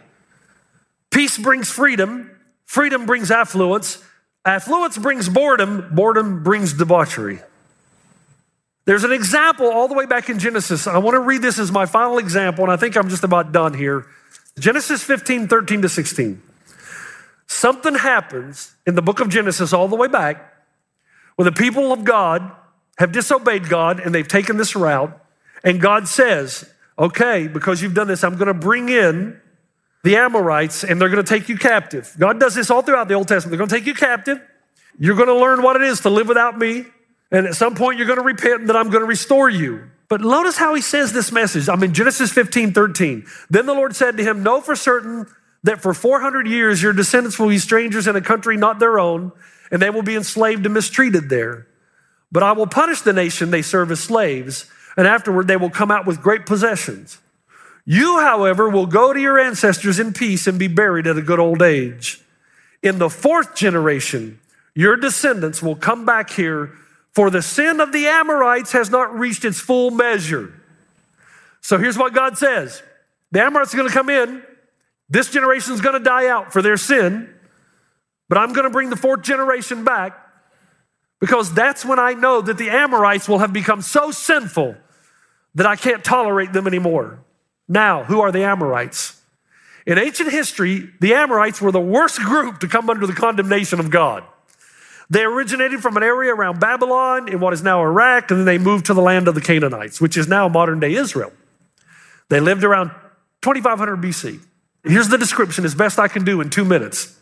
peace 1.11 1.37
brings 1.37 1.71
freedom, 1.71 2.29
Freedom 2.65 3.05
brings 3.05 3.31
affluence. 3.31 4.03
Affluence 4.43 4.97
brings 4.97 5.29
boredom. 5.29 5.89
Boredom 5.91 6.43
brings 6.43 6.73
debauchery. 6.73 7.39
There's 8.85 9.03
an 9.03 9.11
example 9.11 9.67
all 9.67 9.87
the 9.87 9.95
way 9.95 10.05
back 10.05 10.29
in 10.29 10.37
Genesis. 10.37 10.85
I 10.85 10.99
want 10.99 11.15
to 11.15 11.19
read 11.19 11.41
this 11.41 11.57
as 11.57 11.71
my 11.71 11.85
final 11.87 12.19
example, 12.19 12.63
and 12.63 12.71
I 12.71 12.77
think 12.77 12.95
I'm 12.95 13.09
just 13.09 13.23
about 13.23 13.51
done 13.51 13.73
here. 13.73 14.05
Genesis 14.59 15.03
15, 15.03 15.47
13 15.47 15.81
to 15.81 15.89
16. 15.89 16.41
Something 17.47 17.95
happens 17.95 18.75
in 18.85 18.95
the 18.95 19.01
book 19.01 19.19
of 19.19 19.29
Genesis 19.29 19.73
all 19.73 19.87
the 19.87 19.95
way 19.95 20.07
back 20.07 20.53
when 21.35 21.45
the 21.45 21.51
people 21.51 21.91
of 21.91 22.03
God 22.03 22.51
have 22.97 23.11
disobeyed 23.11 23.69
God 23.69 23.99
and 23.99 24.13
they've 24.13 24.27
taken 24.27 24.57
this 24.57 24.75
route. 24.75 25.19
And 25.63 25.81
God 25.81 26.07
says, 26.07 26.69
Okay, 26.97 27.47
because 27.47 27.81
you've 27.81 27.93
done 27.93 28.07
this, 28.07 28.23
I'm 28.23 28.37
going 28.37 28.47
to 28.47 28.53
bring 28.53 28.87
in 28.87 29.39
the 30.05 30.17
Amorites 30.17 30.83
and 30.83 31.01
they're 31.01 31.09
going 31.09 31.23
to 31.23 31.27
take 31.27 31.49
you 31.49 31.57
captive. 31.57 32.15
God 32.17 32.39
does 32.39 32.53
this 32.53 32.69
all 32.69 32.83
throughout 32.83 33.07
the 33.07 33.15
Old 33.15 33.27
Testament. 33.27 33.51
They're 33.51 33.57
going 33.57 33.69
to 33.69 33.75
take 33.75 33.87
you 33.87 33.95
captive. 33.95 34.39
You're 34.99 35.15
going 35.15 35.27
to 35.27 35.35
learn 35.35 35.63
what 35.63 35.75
it 35.75 35.81
is 35.81 36.01
to 36.01 36.11
live 36.11 36.27
without 36.27 36.57
me. 36.57 36.85
And 37.31 37.47
at 37.47 37.55
some 37.55 37.73
point, 37.73 37.97
you're 37.97 38.05
going 38.05 38.19
to 38.19 38.23
repent 38.23 38.61
and 38.61 38.69
then 38.69 38.77
I'm 38.77 38.91
going 38.91 39.01
to 39.01 39.07
restore 39.07 39.49
you. 39.49 39.89
But 40.07 40.21
notice 40.21 40.57
how 40.57 40.75
he 40.75 40.81
says 40.81 41.11
this 41.11 41.31
message. 41.31 41.67
I'm 41.67 41.81
in 41.81 41.95
Genesis 41.95 42.31
15, 42.31 42.71
13. 42.71 43.25
Then 43.49 43.65
the 43.65 43.73
Lord 43.73 43.95
said 43.95 44.15
to 44.17 44.23
him, 44.23 44.43
Know 44.43 44.61
for 44.61 44.75
certain 44.75 45.25
that 45.63 45.81
for 45.81 45.95
400 45.95 46.47
years 46.47 46.83
your 46.83 46.93
descendants 46.93 47.39
will 47.39 47.49
be 47.49 47.57
strangers 47.57 48.05
in 48.05 48.15
a 48.15 48.21
country 48.21 48.57
not 48.57 48.77
their 48.77 48.99
own, 48.99 49.31
and 49.71 49.81
they 49.81 49.89
will 49.89 50.03
be 50.03 50.15
enslaved 50.15 50.65
and 50.65 50.75
mistreated 50.75 51.29
there. 51.29 51.65
But 52.31 52.43
I 52.43 52.51
will 52.51 52.67
punish 52.67 53.01
the 53.01 53.11
nation 53.11 53.49
they 53.49 53.63
serve 53.63 53.89
as 53.89 54.01
slaves, 54.01 54.69
and 54.95 55.07
afterward 55.07 55.47
they 55.47 55.57
will 55.57 55.71
come 55.71 55.89
out 55.89 56.05
with 56.05 56.21
great 56.21 56.45
possessions. 56.45 57.17
You, 57.85 58.19
however, 58.19 58.67
will 58.67 58.87
go 58.87 59.13
to 59.13 59.19
your 59.19 59.39
ancestors 59.39 59.99
in 59.99 60.13
peace 60.13 60.47
and 60.47 60.57
be 60.57 60.67
buried 60.67 61.05
at 61.05 61.17
a 61.17 61.21
good 61.21 61.39
old 61.39 61.61
age. 61.61 62.19
In 62.81 62.97
the 62.97 63.09
fourth 63.09 63.55
generation, 63.55 64.39
your 64.73 64.97
descendants 64.97 65.61
will 65.61 65.75
come 65.75 66.05
back 66.05 66.31
here, 66.31 66.71
for 67.13 67.29
the 67.29 67.41
sin 67.41 67.79
of 67.79 67.93
the 67.93 68.07
Amorites 68.07 68.73
has 68.73 68.89
not 68.89 69.17
reached 69.17 69.45
its 69.45 69.59
full 69.59 69.91
measure. 69.91 70.53
So 71.61 71.77
here's 71.77 71.97
what 71.97 72.13
God 72.13 72.37
says 72.37 72.81
The 73.31 73.41
Amorites 73.41 73.73
are 73.73 73.77
going 73.77 73.89
to 73.89 73.93
come 73.93 74.09
in. 74.09 74.43
This 75.07 75.29
generation 75.29 75.73
is 75.73 75.81
going 75.81 75.97
to 75.97 76.03
die 76.03 76.27
out 76.27 76.51
for 76.51 76.63
their 76.63 76.77
sin, 76.77 77.29
but 78.27 78.39
I'm 78.39 78.53
going 78.53 78.65
to 78.65 78.71
bring 78.71 78.89
the 78.89 78.95
fourth 78.95 79.21
generation 79.21 79.83
back 79.83 80.19
because 81.19 81.53
that's 81.53 81.85
when 81.85 81.99
I 81.99 82.13
know 82.13 82.41
that 82.41 82.57
the 82.57 82.69
Amorites 82.69 83.29
will 83.29 83.39
have 83.39 83.53
become 83.53 83.83
so 83.83 84.09
sinful 84.09 84.75
that 85.53 85.67
I 85.67 85.75
can't 85.75 86.03
tolerate 86.03 86.51
them 86.53 86.65
anymore. 86.67 87.19
Now, 87.67 88.03
who 88.03 88.21
are 88.21 88.31
the 88.31 88.43
Amorites? 88.43 89.21
In 89.85 89.97
ancient 89.97 90.31
history, 90.31 90.89
the 90.99 91.13
Amorites 91.13 91.61
were 91.61 91.71
the 91.71 91.79
worst 91.79 92.19
group 92.19 92.59
to 92.59 92.67
come 92.67 92.89
under 92.89 93.05
the 93.05 93.13
condemnation 93.13 93.79
of 93.79 93.91
God. 93.91 94.23
They 95.09 95.23
originated 95.23 95.81
from 95.81 95.97
an 95.97 96.03
area 96.03 96.33
around 96.33 96.59
Babylon 96.59 97.27
in 97.27 97.39
what 97.39 97.53
is 97.53 97.61
now 97.61 97.81
Iraq, 97.83 98.31
and 98.31 98.39
then 98.39 98.45
they 98.45 98.57
moved 98.57 98.87
to 98.87 98.95
the 98.95 99.01
land 99.01 99.27
of 99.27 99.35
the 99.35 99.41
Canaanites, 99.41 100.01
which 100.01 100.17
is 100.17 100.27
now 100.27 100.47
modern 100.47 100.79
day 100.79 100.93
Israel. 100.95 101.31
They 102.29 102.39
lived 102.39 102.63
around 102.63 102.89
2500 103.41 104.01
BC. 104.01 104.39
Here's 104.83 105.09
the 105.09 105.17
description 105.17 105.65
as 105.65 105.75
best 105.75 105.99
I 105.99 106.07
can 106.07 106.25
do 106.25 106.41
in 106.41 106.49
two 106.49 106.65
minutes 106.65 107.19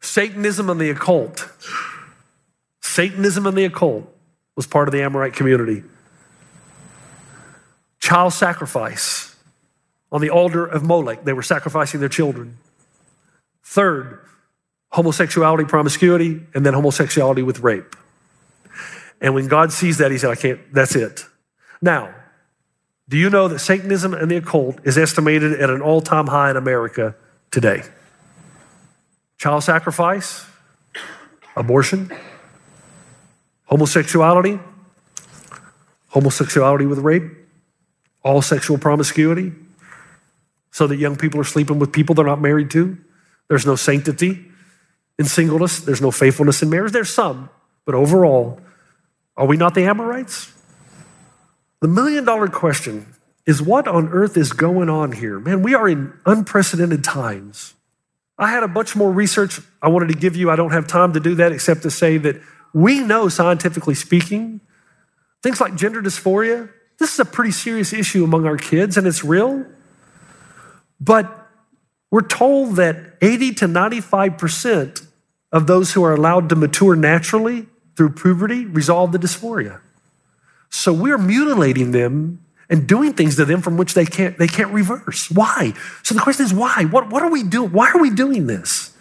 Satanism 0.00 0.70
and 0.70 0.80
the 0.80 0.90
occult. 0.90 1.50
Satanism 2.80 3.46
and 3.46 3.56
the 3.56 3.64
occult 3.64 4.10
was 4.56 4.66
part 4.66 4.88
of 4.88 4.92
the 4.92 5.02
Amorite 5.02 5.34
community. 5.34 5.82
Child 8.00 8.32
sacrifice 8.32 9.33
on 10.14 10.20
the 10.20 10.30
altar 10.30 10.64
of 10.64 10.84
Molech. 10.84 11.24
They 11.24 11.32
were 11.32 11.42
sacrificing 11.42 11.98
their 11.98 12.08
children. 12.08 12.56
Third, 13.64 14.20
homosexuality, 14.92 15.64
promiscuity, 15.64 16.40
and 16.54 16.64
then 16.64 16.72
homosexuality 16.72 17.42
with 17.42 17.58
rape. 17.58 17.96
And 19.20 19.34
when 19.34 19.48
God 19.48 19.72
sees 19.72 19.98
that, 19.98 20.12
he 20.12 20.18
said, 20.18 20.30
I 20.30 20.36
can't, 20.36 20.60
that's 20.72 20.94
it. 20.94 21.26
Now, 21.82 22.14
do 23.08 23.16
you 23.18 23.28
know 23.28 23.48
that 23.48 23.58
Satanism 23.58 24.14
and 24.14 24.30
the 24.30 24.36
occult 24.36 24.78
is 24.84 24.96
estimated 24.96 25.60
at 25.60 25.68
an 25.68 25.82
all 25.82 26.00
time 26.00 26.28
high 26.28 26.48
in 26.48 26.56
America 26.56 27.16
today? 27.50 27.82
Child 29.36 29.64
sacrifice, 29.64 30.46
abortion, 31.56 32.12
homosexuality, 33.68 34.60
homosexuality 36.10 36.86
with 36.86 37.00
rape, 37.00 37.32
all 38.22 38.42
sexual 38.42 38.78
promiscuity, 38.78 39.52
so 40.74 40.88
that 40.88 40.96
young 40.96 41.14
people 41.14 41.38
are 41.38 41.44
sleeping 41.44 41.78
with 41.78 41.92
people 41.92 42.16
they're 42.16 42.26
not 42.26 42.40
married 42.40 42.68
to. 42.68 42.98
There's 43.46 43.64
no 43.64 43.76
sanctity 43.76 44.44
in 45.20 45.24
singleness, 45.24 45.78
there's 45.78 46.02
no 46.02 46.10
faithfulness 46.10 46.64
in 46.64 46.68
marriage. 46.68 46.90
There's 46.90 47.14
some, 47.14 47.48
but 47.86 47.94
overall, 47.94 48.58
Are 49.36 49.46
we 49.46 49.56
not 49.56 49.74
the 49.74 49.84
Amorites? 49.84 50.52
The 51.80 51.86
million 51.86 52.24
dollar 52.24 52.48
question 52.48 53.06
is 53.46 53.62
what 53.62 53.86
on 53.86 54.08
earth 54.08 54.36
is 54.36 54.52
going 54.52 54.88
on 54.88 55.12
here? 55.12 55.38
Man, 55.38 55.62
we 55.62 55.74
are 55.74 55.88
in 55.88 56.12
unprecedented 56.26 57.04
times. 57.04 57.74
I 58.36 58.50
had 58.50 58.64
a 58.64 58.68
bunch 58.68 58.96
more 58.96 59.12
research 59.12 59.60
I 59.80 59.88
wanted 59.88 60.08
to 60.08 60.18
give 60.18 60.34
you. 60.34 60.50
I 60.50 60.56
don't 60.56 60.72
have 60.72 60.88
time 60.88 61.12
to 61.12 61.20
do 61.20 61.36
that 61.36 61.52
except 61.52 61.82
to 61.82 61.90
say 61.90 62.16
that 62.18 62.40
we 62.72 62.98
know, 62.98 63.28
scientifically 63.28 63.94
speaking, 63.94 64.60
things 65.40 65.60
like 65.60 65.76
gender 65.76 66.02
dysphoria, 66.02 66.68
this 66.98 67.12
is 67.14 67.20
a 67.20 67.24
pretty 67.24 67.52
serious 67.52 67.92
issue 67.92 68.24
among 68.24 68.44
our 68.44 68.56
kids 68.56 68.96
and 68.96 69.06
it's 69.06 69.22
real. 69.22 69.64
But 71.04 71.48
we're 72.10 72.22
told 72.22 72.76
that 72.76 72.96
80 73.20 73.54
to 73.54 73.66
95% 73.66 75.06
of 75.52 75.66
those 75.66 75.92
who 75.92 76.02
are 76.02 76.14
allowed 76.14 76.48
to 76.48 76.56
mature 76.56 76.96
naturally 76.96 77.66
through 77.96 78.10
puberty 78.10 78.64
resolve 78.64 79.12
the 79.12 79.18
dysphoria. 79.18 79.80
So 80.70 80.92
we're 80.92 81.18
mutilating 81.18 81.90
them 81.90 82.40
and 82.70 82.86
doing 82.86 83.12
things 83.12 83.36
to 83.36 83.44
them 83.44 83.60
from 83.60 83.76
which 83.76 83.94
they 83.94 84.06
can't, 84.06 84.38
they 84.38 84.48
can't 84.48 84.72
reverse. 84.72 85.30
Why? 85.30 85.74
So 86.02 86.14
the 86.14 86.20
question 86.20 86.46
is 86.46 86.54
why? 86.54 86.84
What, 86.84 87.10
what 87.10 87.22
are 87.22 87.30
we 87.30 87.42
doing? 87.42 87.70
Why 87.72 87.90
are 87.90 88.00
we 88.00 88.10
doing 88.10 88.46
this? 88.46 88.96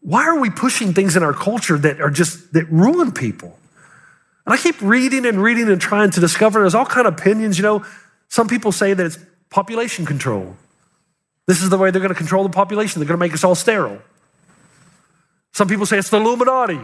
Why 0.00 0.24
are 0.24 0.38
we 0.38 0.50
pushing 0.50 0.92
things 0.92 1.16
in 1.16 1.22
our 1.22 1.32
culture 1.32 1.78
that 1.78 2.00
are 2.00 2.10
just 2.10 2.52
that 2.52 2.68
ruin 2.68 3.12
people? 3.12 3.58
And 4.44 4.52
I 4.52 4.56
keep 4.58 4.80
reading 4.82 5.24
and 5.24 5.42
reading 5.42 5.70
and 5.70 5.80
trying 5.80 6.10
to 6.10 6.20
discover 6.20 6.60
there's 6.60 6.74
all 6.74 6.84
kind 6.84 7.06
of 7.06 7.14
opinions. 7.14 7.56
You 7.56 7.62
know, 7.62 7.86
some 8.28 8.48
people 8.48 8.72
say 8.72 8.92
that 8.92 9.06
it's 9.06 9.18
population 9.48 10.04
control. 10.04 10.56
This 11.46 11.62
is 11.62 11.70
the 11.70 11.78
way 11.78 11.90
they're 11.90 12.00
going 12.00 12.12
to 12.12 12.18
control 12.18 12.42
the 12.42 12.50
population. 12.50 13.00
They're 13.00 13.08
going 13.08 13.18
to 13.18 13.24
make 13.24 13.34
us 13.34 13.44
all 13.44 13.54
sterile. 13.54 14.00
Some 15.52 15.68
people 15.68 15.86
say 15.86 15.98
it's 15.98 16.10
the 16.10 16.16
Illuminati. 16.16 16.80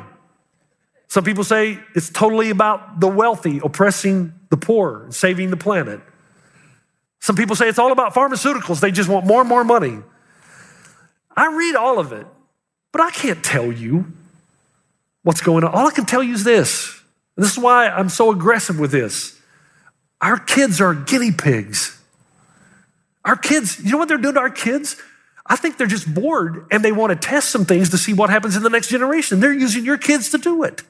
Some 1.09 1.25
people 1.25 1.43
say 1.43 1.81
it's 1.97 2.09
totally 2.09 2.51
about 2.51 3.01
the 3.01 3.09
wealthy 3.09 3.61
oppressing 3.65 4.33
the 4.51 4.57
poor 4.57 5.03
and 5.05 5.15
saving 5.15 5.51
the 5.51 5.57
planet. 5.57 6.01
Some 7.21 7.37
people 7.37 7.57
say 7.57 7.69
it's 7.69 7.79
all 7.79 7.93
about 7.93 8.15
pharmaceuticals. 8.15 8.81
They 8.81 8.93
just 8.93 9.09
want 9.09 9.27
more 9.27 9.41
and 9.41 9.49
more 9.49 9.65
money. 9.65 9.99
I 11.37 11.55
read 11.55 11.75
all 11.75 11.99
of 11.99 12.13
it, 12.13 12.27
but 12.93 13.03
I 13.03 13.11
can't 13.11 13.43
tell 13.43 13.73
you 13.73 14.13
what's 15.23 15.41
going 15.41 15.65
on. 15.65 15.73
All 15.73 15.87
I 15.87 15.91
can 15.91 16.07
tell 16.07 16.23
you 16.23 16.35
is 16.35 16.45
this. 16.45 17.01
And 17.37 17.45
this 17.45 17.53
is 17.53 17.59
why 17.59 17.89
I'm 17.89 18.09
so 18.09 18.31
aggressive 18.31 18.79
with 18.79 18.91
this. 18.91 19.41
Our 20.21 20.39
kids 20.39 20.81
are 20.81 20.95
guinea 20.95 21.33
pigs. 21.33 22.00
Our 23.25 23.37
kids, 23.37 23.81
you 23.83 23.93
know 23.93 23.99
what 23.99 24.09
they're 24.09 24.19
doing 24.19 24.35
to 24.35 24.41
our 24.41 24.51
kids? 24.51 24.97
I 25.47 25.57
think 25.57 25.77
they're 25.77 25.87
just 25.87 26.13
bored 26.13 26.67
and 26.71 26.85
they 26.85 26.93
want 26.93 27.11
to 27.11 27.17
test 27.17 27.51
some 27.51 27.65
things 27.65 27.91
to 27.91 27.99
see 27.99 28.13
what 28.13 28.31
happens 28.31 28.57
in 28.57 28.63
the 28.63 28.71
next 28.71 28.89
generation. 28.89 29.41
They're 29.41 29.53
using 29.53 29.85
your 29.85 29.99
kids 29.99 30.31
to 30.31 30.39
do 30.39 30.63
it. 30.63 30.83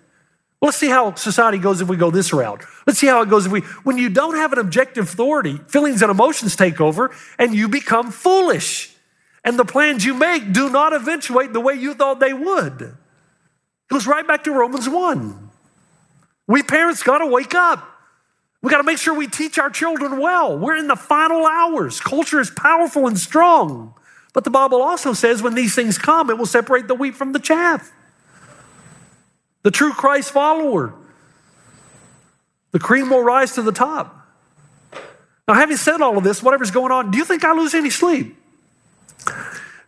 Well, 0.60 0.68
let's 0.68 0.76
see 0.76 0.90
how 0.90 1.14
society 1.14 1.56
goes 1.56 1.80
if 1.80 1.88
we 1.88 1.96
go 1.96 2.10
this 2.10 2.32
route. 2.34 2.62
Let's 2.86 2.98
see 2.98 3.06
how 3.06 3.22
it 3.22 3.30
goes 3.30 3.46
if 3.46 3.52
we, 3.52 3.60
when 3.82 3.96
you 3.96 4.10
don't 4.10 4.36
have 4.36 4.52
an 4.52 4.58
objective 4.58 5.04
authority, 5.04 5.56
feelings 5.68 6.02
and 6.02 6.10
emotions 6.10 6.54
take 6.54 6.80
over 6.80 7.14
and 7.38 7.54
you 7.54 7.68
become 7.68 8.10
foolish. 8.10 8.94
And 9.42 9.58
the 9.58 9.64
plans 9.64 10.04
you 10.04 10.12
make 10.12 10.52
do 10.52 10.68
not 10.68 10.92
eventuate 10.92 11.54
the 11.54 11.60
way 11.60 11.74
you 11.74 11.94
thought 11.94 12.20
they 12.20 12.34
would. 12.34 12.82
It 12.82 12.94
goes 13.88 14.06
right 14.06 14.26
back 14.26 14.44
to 14.44 14.52
Romans 14.52 14.86
1. 14.86 15.50
We 16.46 16.62
parents 16.62 17.02
got 17.02 17.18
to 17.18 17.26
wake 17.26 17.54
up. 17.54 17.86
We 18.62 18.70
got 18.70 18.78
to 18.78 18.84
make 18.84 18.98
sure 18.98 19.14
we 19.14 19.26
teach 19.26 19.58
our 19.58 19.70
children 19.70 20.18
well. 20.18 20.58
We're 20.58 20.76
in 20.76 20.86
the 20.86 20.96
final 20.96 21.46
hours. 21.46 22.00
Culture 22.00 22.40
is 22.40 22.50
powerful 22.50 23.06
and 23.06 23.18
strong. 23.18 23.94
But 24.32 24.44
the 24.44 24.50
Bible 24.50 24.82
also 24.82 25.12
says 25.12 25.42
when 25.42 25.54
these 25.54 25.74
things 25.74 25.96
come, 25.98 26.30
it 26.30 26.38
will 26.38 26.46
separate 26.46 26.86
the 26.86 26.94
wheat 26.94 27.14
from 27.14 27.32
the 27.32 27.38
chaff 27.38 27.92
the 29.62 29.70
true 29.70 29.92
Christ 29.92 30.30
follower. 30.30 30.94
The 32.72 32.78
cream 32.78 33.10
will 33.10 33.22
rise 33.22 33.52
to 33.56 33.62
the 33.62 33.72
top. 33.72 34.16
Now, 35.46 35.54
having 35.54 35.76
said 35.76 36.00
all 36.00 36.16
of 36.16 36.24
this, 36.24 36.42
whatever's 36.42 36.70
going 36.70 36.92
on, 36.92 37.10
do 37.10 37.18
you 37.18 37.24
think 37.24 37.44
I 37.44 37.52
lose 37.52 37.74
any 37.74 37.90
sleep? 37.90 38.36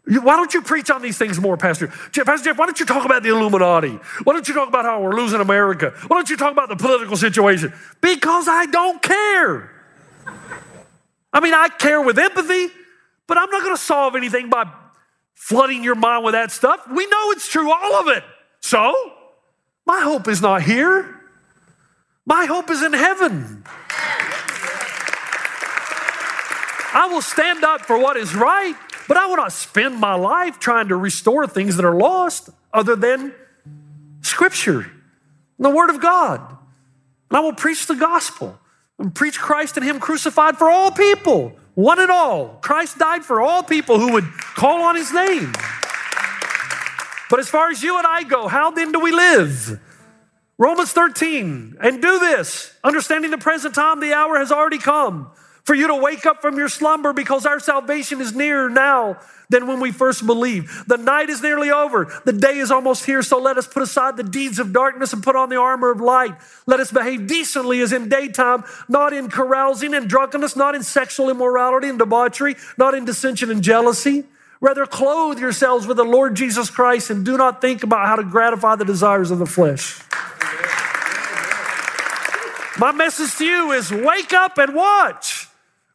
Why 0.05 0.37
don't 0.37 0.53
you 0.53 0.63
preach 0.63 0.91
on 0.91 1.01
these 1.01 1.17
things 1.17 1.41
more, 1.41 1.57
Pastor? 1.57 1.93
Jeff, 2.11 2.27
Pastor 2.27 2.51
Jeff, 2.51 2.59
why 2.59 2.67
don't 2.67 2.79
you 2.81 2.87
talk 2.87 3.05
about 3.05 3.23
the 3.23 3.29
Illuminati? 3.29 4.01
Why 4.25 4.33
don't 4.33 4.47
you 4.49 4.55
talk 4.55 4.69
about 4.69 4.85
how 4.85 5.01
we're 5.01 5.15
losing 5.15 5.41
America? 5.41 5.95
Why 6.09 6.17
don't 6.17 6.29
you 6.29 6.37
talk 6.37 6.51
about 6.51 6.69
the 6.69 6.77
political 6.77 7.17
situation? 7.17 7.73
Because 8.01 8.49
I 8.49 8.67
don't 8.67 9.01
care. 9.01 9.71
I 11.33 11.41
mean, 11.41 11.55
I 11.55 11.69
care 11.69 12.01
with 12.03 12.19
empathy, 12.19 12.69
but 13.29 13.39
I'm 13.39 13.49
not 13.51 13.63
going 13.63 13.77
to 13.77 13.81
solve 13.81 14.17
anything 14.17 14.51
by 14.51 14.65
flooding 15.35 15.85
your 15.85 15.95
mind 15.95 16.25
with 16.25 16.33
that 16.33 16.51
stuff. 16.51 16.81
We 16.89 17.07
know 17.07 17.31
it's 17.31 17.49
true, 17.49 17.73
all 17.73 17.95
of 17.95 18.09
it. 18.09 18.25
So, 18.61 18.95
my 19.87 20.01
hope 20.01 20.29
is 20.29 20.43
not 20.43 20.63
here. 20.63 21.21
My 22.27 22.45
hope 22.45 22.71
is 22.71 22.83
in 22.83 22.93
heaven. 22.93 23.65
I 26.95 27.09
will 27.11 27.23
stand 27.23 27.65
up 27.65 27.81
for 27.83 27.99
what 27.99 28.17
is 28.17 28.35
right, 28.35 28.77
but 29.09 29.17
I 29.17 29.27
will 29.27 29.37
not 29.37 29.53
spend 29.53 29.99
my 29.99 30.15
life 30.15 30.59
trying 30.59 30.89
to 30.89 30.97
restore 30.97 31.47
things 31.47 31.77
that 31.77 31.85
are 31.85 31.95
lost 31.95 32.51
other 32.73 32.97
than 32.97 33.35
Scripture, 34.23 34.91
the 35.59 35.71
Word 35.71 35.91
of 35.91 36.01
God. 36.01 36.41
And 37.31 37.37
I 37.37 37.41
will 37.41 37.53
preach 37.53 37.87
the 37.87 37.95
gospel 37.95 38.59
and 38.99 39.15
preach 39.15 39.39
Christ 39.39 39.77
and 39.77 39.85
Him 39.85 40.01
crucified 40.01 40.57
for 40.57 40.71
all 40.71 40.91
people, 40.91 41.57
one 41.75 42.01
and 42.01 42.11
all. 42.11 42.59
Christ 42.63 42.99
died 42.99 43.25
for 43.25 43.41
all 43.41 43.63
people 43.63 43.99
who 43.99 44.13
would 44.13 44.25
call 44.55 44.83
on 44.83 44.97
His 44.97 45.13
name. 45.13 45.53
But 47.31 47.41
as 47.41 47.49
far 47.49 47.71
as 47.71 47.83
you 47.83 47.97
and 47.99 48.07
I 48.07 48.25
go, 48.25 48.47
how 48.47 48.71
then 48.71 48.93
do 48.93 49.01
we 49.01 49.11
live? 49.11 49.81
Romans 50.59 50.93
13, 50.93 51.79
and 51.81 52.03
do 52.03 52.19
this, 52.19 52.77
understanding 52.85 53.31
the 53.31 53.39
present 53.39 53.75
time, 53.75 54.01
the 54.01 54.13
hour 54.13 54.39
has 54.39 54.53
already 54.53 54.79
come 54.79 55.31
for 55.65 55.75
you 55.75 55.87
to 55.87 55.97
wake 55.97 56.27
up 56.27 56.43
from 56.43 56.59
your 56.59 56.69
slumber 56.69 57.13
because 57.13 57.47
our 57.47 57.61
salvation 57.61 58.21
is 58.21 58.35
nearer 58.35 58.69
now 58.69 59.19
than 59.49 59.67
when 59.67 59.81
we 59.81 59.93
first 59.93 60.27
believed. 60.27 60.89
The 60.89 60.97
night 60.97 61.29
is 61.29 61.43
nearly 61.43 61.71
over. 61.71 62.13
The 62.25 62.33
day 62.33 62.59
is 62.59 62.71
almost 62.71 63.05
here. 63.05 63.23
So 63.23 63.39
let 63.39 63.59
us 63.59 63.67
put 63.67 63.83
aside 63.83 64.17
the 64.17 64.25
deeds 64.25 64.59
of 64.59 64.73
darkness 64.73 65.13
and 65.13 65.23
put 65.23 65.37
on 65.37 65.51
the 65.51 65.57
armor 65.57 65.91
of 65.91 66.01
light. 66.01 66.35
Let 66.67 66.81
us 66.81 66.91
behave 66.91 67.27
decently 67.27 67.81
as 67.81 67.93
in 67.93 68.09
daytime, 68.09 68.65
not 68.89 69.13
in 69.13 69.31
carousing 69.31 69.95
and 69.95 70.09
drunkenness, 70.09 70.57
not 70.57 70.75
in 70.75 70.83
sexual 70.83 71.31
immorality 71.31 71.89
and 71.89 71.99
debauchery, 71.99 72.57
not 72.77 72.95
in 72.95 73.05
dissension 73.05 73.51
and 73.51 73.63
jealousy. 73.63 74.25
Rather, 74.61 74.87
clothe 74.87 75.39
yourselves 75.39 75.87
with 75.87 75.97
the 75.97 76.05
Lord 76.05 76.35
Jesus 76.35 76.71
Christ 76.71 77.11
and 77.11 77.25
do 77.25 77.37
not 77.37 77.61
think 77.61 77.83
about 77.83 78.07
how 78.07 78.17
to 78.17 78.25
gratify 78.25 78.77
the 78.77 78.85
desires 78.85 79.31
of 79.31 79.39
the 79.39 79.47
flesh. 79.47 80.01
My 82.79 82.91
message 82.91 83.37
to 83.37 83.45
you 83.45 83.73
is 83.73 83.91
wake 83.91 84.33
up 84.33 84.57
and 84.59 84.75
watch. 84.75 85.42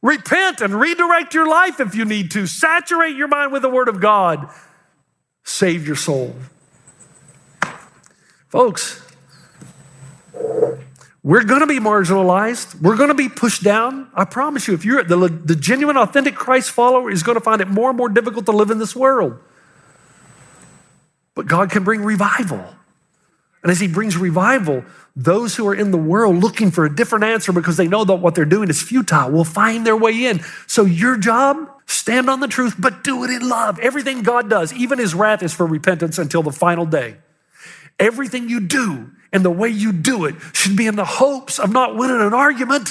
Repent 0.08 0.62
and 0.62 0.74
redirect 0.74 1.34
your 1.34 1.50
life 1.50 1.82
if 1.82 1.94
you 1.94 2.06
need 2.06 2.32
to. 2.32 2.48
Saturate 2.48 3.18
your 3.18 3.28
mind 3.28 3.52
with 3.52 3.62
the 3.62 3.70
Word 3.70 3.90
of 3.90 4.00
God. 4.00 4.50
Save 5.44 5.86
your 5.86 5.98
soul. 5.98 6.34
Folks, 8.48 9.06
we're 11.24 11.44
going 11.44 11.60
to 11.60 11.68
be 11.68 11.80
marginalized. 11.80 12.82
We're 12.82 12.96
going 12.96 13.10
to 13.10 13.16
be 13.16 13.28
pushed 13.28 13.64
down. 13.64 14.10
I 14.14 14.24
promise 14.24 14.66
you, 14.66 14.74
if 14.74 14.86
you're 14.86 15.04
the, 15.04 15.28
the 15.28 15.58
genuine, 15.58 15.98
authentic 15.98 16.36
Christ 16.36 16.72
follower, 16.72 17.12
is 17.12 17.22
going 17.22 17.38
to 17.38 17.44
find 17.44 17.60
it 17.60 17.68
more 17.68 17.90
and 17.90 17.98
more 17.98 18.08
difficult 18.08 18.46
to 18.46 18.54
live 18.54 18.72
in 18.72 18.80
this 18.80 18.96
world. 18.96 19.38
But 21.36 21.48
God 21.48 21.70
can 21.70 21.84
bring 21.84 22.02
revival. 22.02 22.77
And 23.64 23.72
as 23.72 23.80
He 23.80 23.88
brings 23.88 24.18
revival, 24.18 24.86
those 25.16 25.56
who 25.56 25.68
are 25.68 25.76
in 25.76 25.92
the 25.92 25.98
world 25.98 26.38
looking 26.38 26.72
for 26.72 26.86
a 26.86 26.96
different 26.96 27.24
answer 27.26 27.52
because 27.52 27.78
they 27.78 27.88
know 27.88 28.06
that 28.06 28.16
what 28.16 28.36
they're 28.36 28.46
doing 28.46 28.70
is 28.70 28.82
futile 28.82 29.32
will 29.32 29.44
find 29.44 29.86
their 29.86 29.98
way 29.98 30.26
in. 30.26 30.42
So, 30.68 30.86
your 30.86 31.18
job, 31.18 31.58
stand 31.88 32.30
on 32.30 32.40
the 32.40 32.48
truth, 32.48 32.76
but 32.78 33.04
do 33.04 33.24
it 33.24 33.30
in 33.30 33.48
love. 33.48 33.80
Everything 33.80 34.22
God 34.22 34.50
does, 34.50 34.72
even 34.74 35.00
His 35.00 35.16
wrath, 35.16 35.42
is 35.42 35.54
for 35.54 35.66
repentance 35.66 36.18
until 36.18 36.44
the 36.44 36.52
final 36.52 36.86
day. 36.86 37.18
Everything 38.00 38.48
you 38.48 38.60
do 38.60 39.12
and 39.34 39.44
the 39.44 39.52
way 39.52 39.70
you 39.70 39.92
do 39.92 40.26
it 40.26 40.36
should 40.54 40.76
be 40.76 40.88
in 40.88 40.96
the 40.96 41.06
hopes 41.06 41.60
of 41.60 41.72
not 41.72 41.96
winning 41.96 42.22
an 42.22 42.34
argument, 42.34 42.90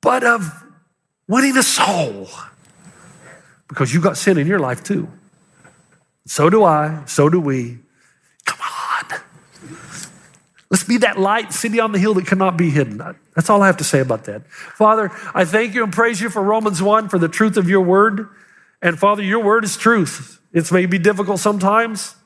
but 0.00 0.24
of 0.24 0.62
winning 1.26 1.56
a 1.56 1.62
soul. 1.62 2.28
Because 3.68 3.94
you 3.94 4.00
got 4.00 4.16
sin 4.16 4.36
in 4.36 4.46
your 4.46 4.58
life 4.58 4.84
too. 4.84 5.08
So 6.26 6.50
do 6.50 6.64
I, 6.64 7.02
so 7.06 7.28
do 7.28 7.40
we. 7.40 7.78
Let's 10.74 10.82
be 10.82 10.96
that 10.96 11.20
light 11.20 11.52
city 11.52 11.78
on 11.78 11.92
the 11.92 12.00
hill 12.00 12.14
that 12.14 12.26
cannot 12.26 12.56
be 12.56 12.68
hidden. 12.68 13.00
That's 13.36 13.48
all 13.48 13.62
I 13.62 13.68
have 13.68 13.76
to 13.76 13.84
say 13.84 14.00
about 14.00 14.24
that. 14.24 14.50
Father, 14.50 15.08
I 15.32 15.44
thank 15.44 15.72
you 15.72 15.84
and 15.84 15.92
praise 15.92 16.20
you 16.20 16.28
for 16.28 16.42
Romans 16.42 16.82
1 16.82 17.10
for 17.10 17.16
the 17.16 17.28
truth 17.28 17.56
of 17.56 17.68
your 17.68 17.82
word. 17.82 18.28
And 18.82 18.98
Father, 18.98 19.22
your 19.22 19.38
word 19.38 19.62
is 19.62 19.76
truth. 19.76 20.40
It 20.52 20.72
may 20.72 20.86
be 20.86 20.98
difficult 20.98 21.38
sometimes, 21.38 22.16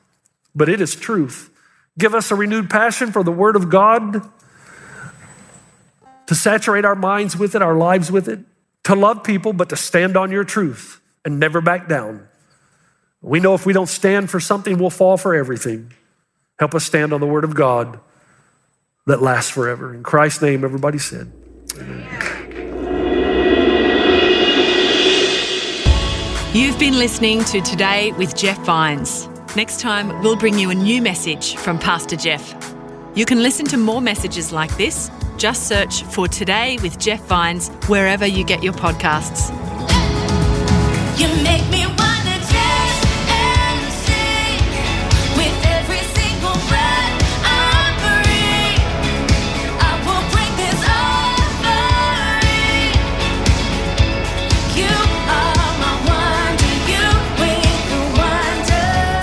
but 0.55 0.67
it 0.67 0.81
is 0.81 0.95
truth. 0.95 1.51
Give 1.95 2.15
us 2.15 2.31
a 2.31 2.35
renewed 2.35 2.71
passion 2.71 3.11
for 3.11 3.23
the 3.23 3.31
Word 3.31 3.55
of 3.55 3.69
God, 3.69 4.27
to 6.25 6.33
saturate 6.33 6.85
our 6.85 6.95
minds 6.95 7.37
with 7.37 7.53
it, 7.53 7.61
our 7.61 7.77
lives 7.77 8.11
with 8.11 8.27
it, 8.27 8.39
to 8.85 8.95
love 8.95 9.23
people, 9.23 9.53
but 9.53 9.69
to 9.69 9.75
stand 9.75 10.17
on 10.17 10.31
your 10.31 10.43
truth 10.43 10.99
and 11.23 11.39
never 11.39 11.61
back 11.61 11.87
down. 11.87 12.27
We 13.21 13.41
know 13.41 13.53
if 13.53 13.67
we 13.67 13.73
don't 13.73 13.85
stand 13.85 14.31
for 14.31 14.39
something, 14.39 14.79
we'll 14.79 14.89
fall 14.89 15.17
for 15.17 15.35
everything. 15.35 15.93
Help 16.57 16.73
us 16.73 16.83
stand 16.83 17.13
on 17.13 17.19
the 17.21 17.27
Word 17.27 17.43
of 17.43 17.53
God. 17.53 17.99
That 19.05 19.21
lasts 19.21 19.51
forever. 19.51 19.93
In 19.93 20.03
Christ's 20.03 20.41
name, 20.41 20.63
everybody 20.63 20.97
said. 20.97 21.31
You've 26.53 26.79
been 26.79 26.97
listening 26.97 27.43
to 27.45 27.61
Today 27.61 28.11
with 28.13 28.35
Jeff 28.35 28.57
Vines. 28.65 29.27
Next 29.55 29.79
time, 29.79 30.21
we'll 30.21 30.35
bring 30.35 30.57
you 30.57 30.71
a 30.71 30.75
new 30.75 31.01
message 31.01 31.55
from 31.55 31.77
Pastor 31.77 32.15
Jeff. 32.15 32.73
You 33.15 33.25
can 33.25 33.43
listen 33.43 33.65
to 33.67 33.77
more 33.77 34.01
messages 34.01 34.51
like 34.51 34.75
this. 34.77 35.11
Just 35.37 35.67
search 35.67 36.03
for 36.03 36.27
Today 36.27 36.77
with 36.81 36.99
Jeff 36.99 37.21
Vines 37.25 37.69
wherever 37.87 38.25
you 38.25 38.43
get 38.43 38.63
your 38.63 38.73
podcasts. 38.73 39.49
You 41.19 41.27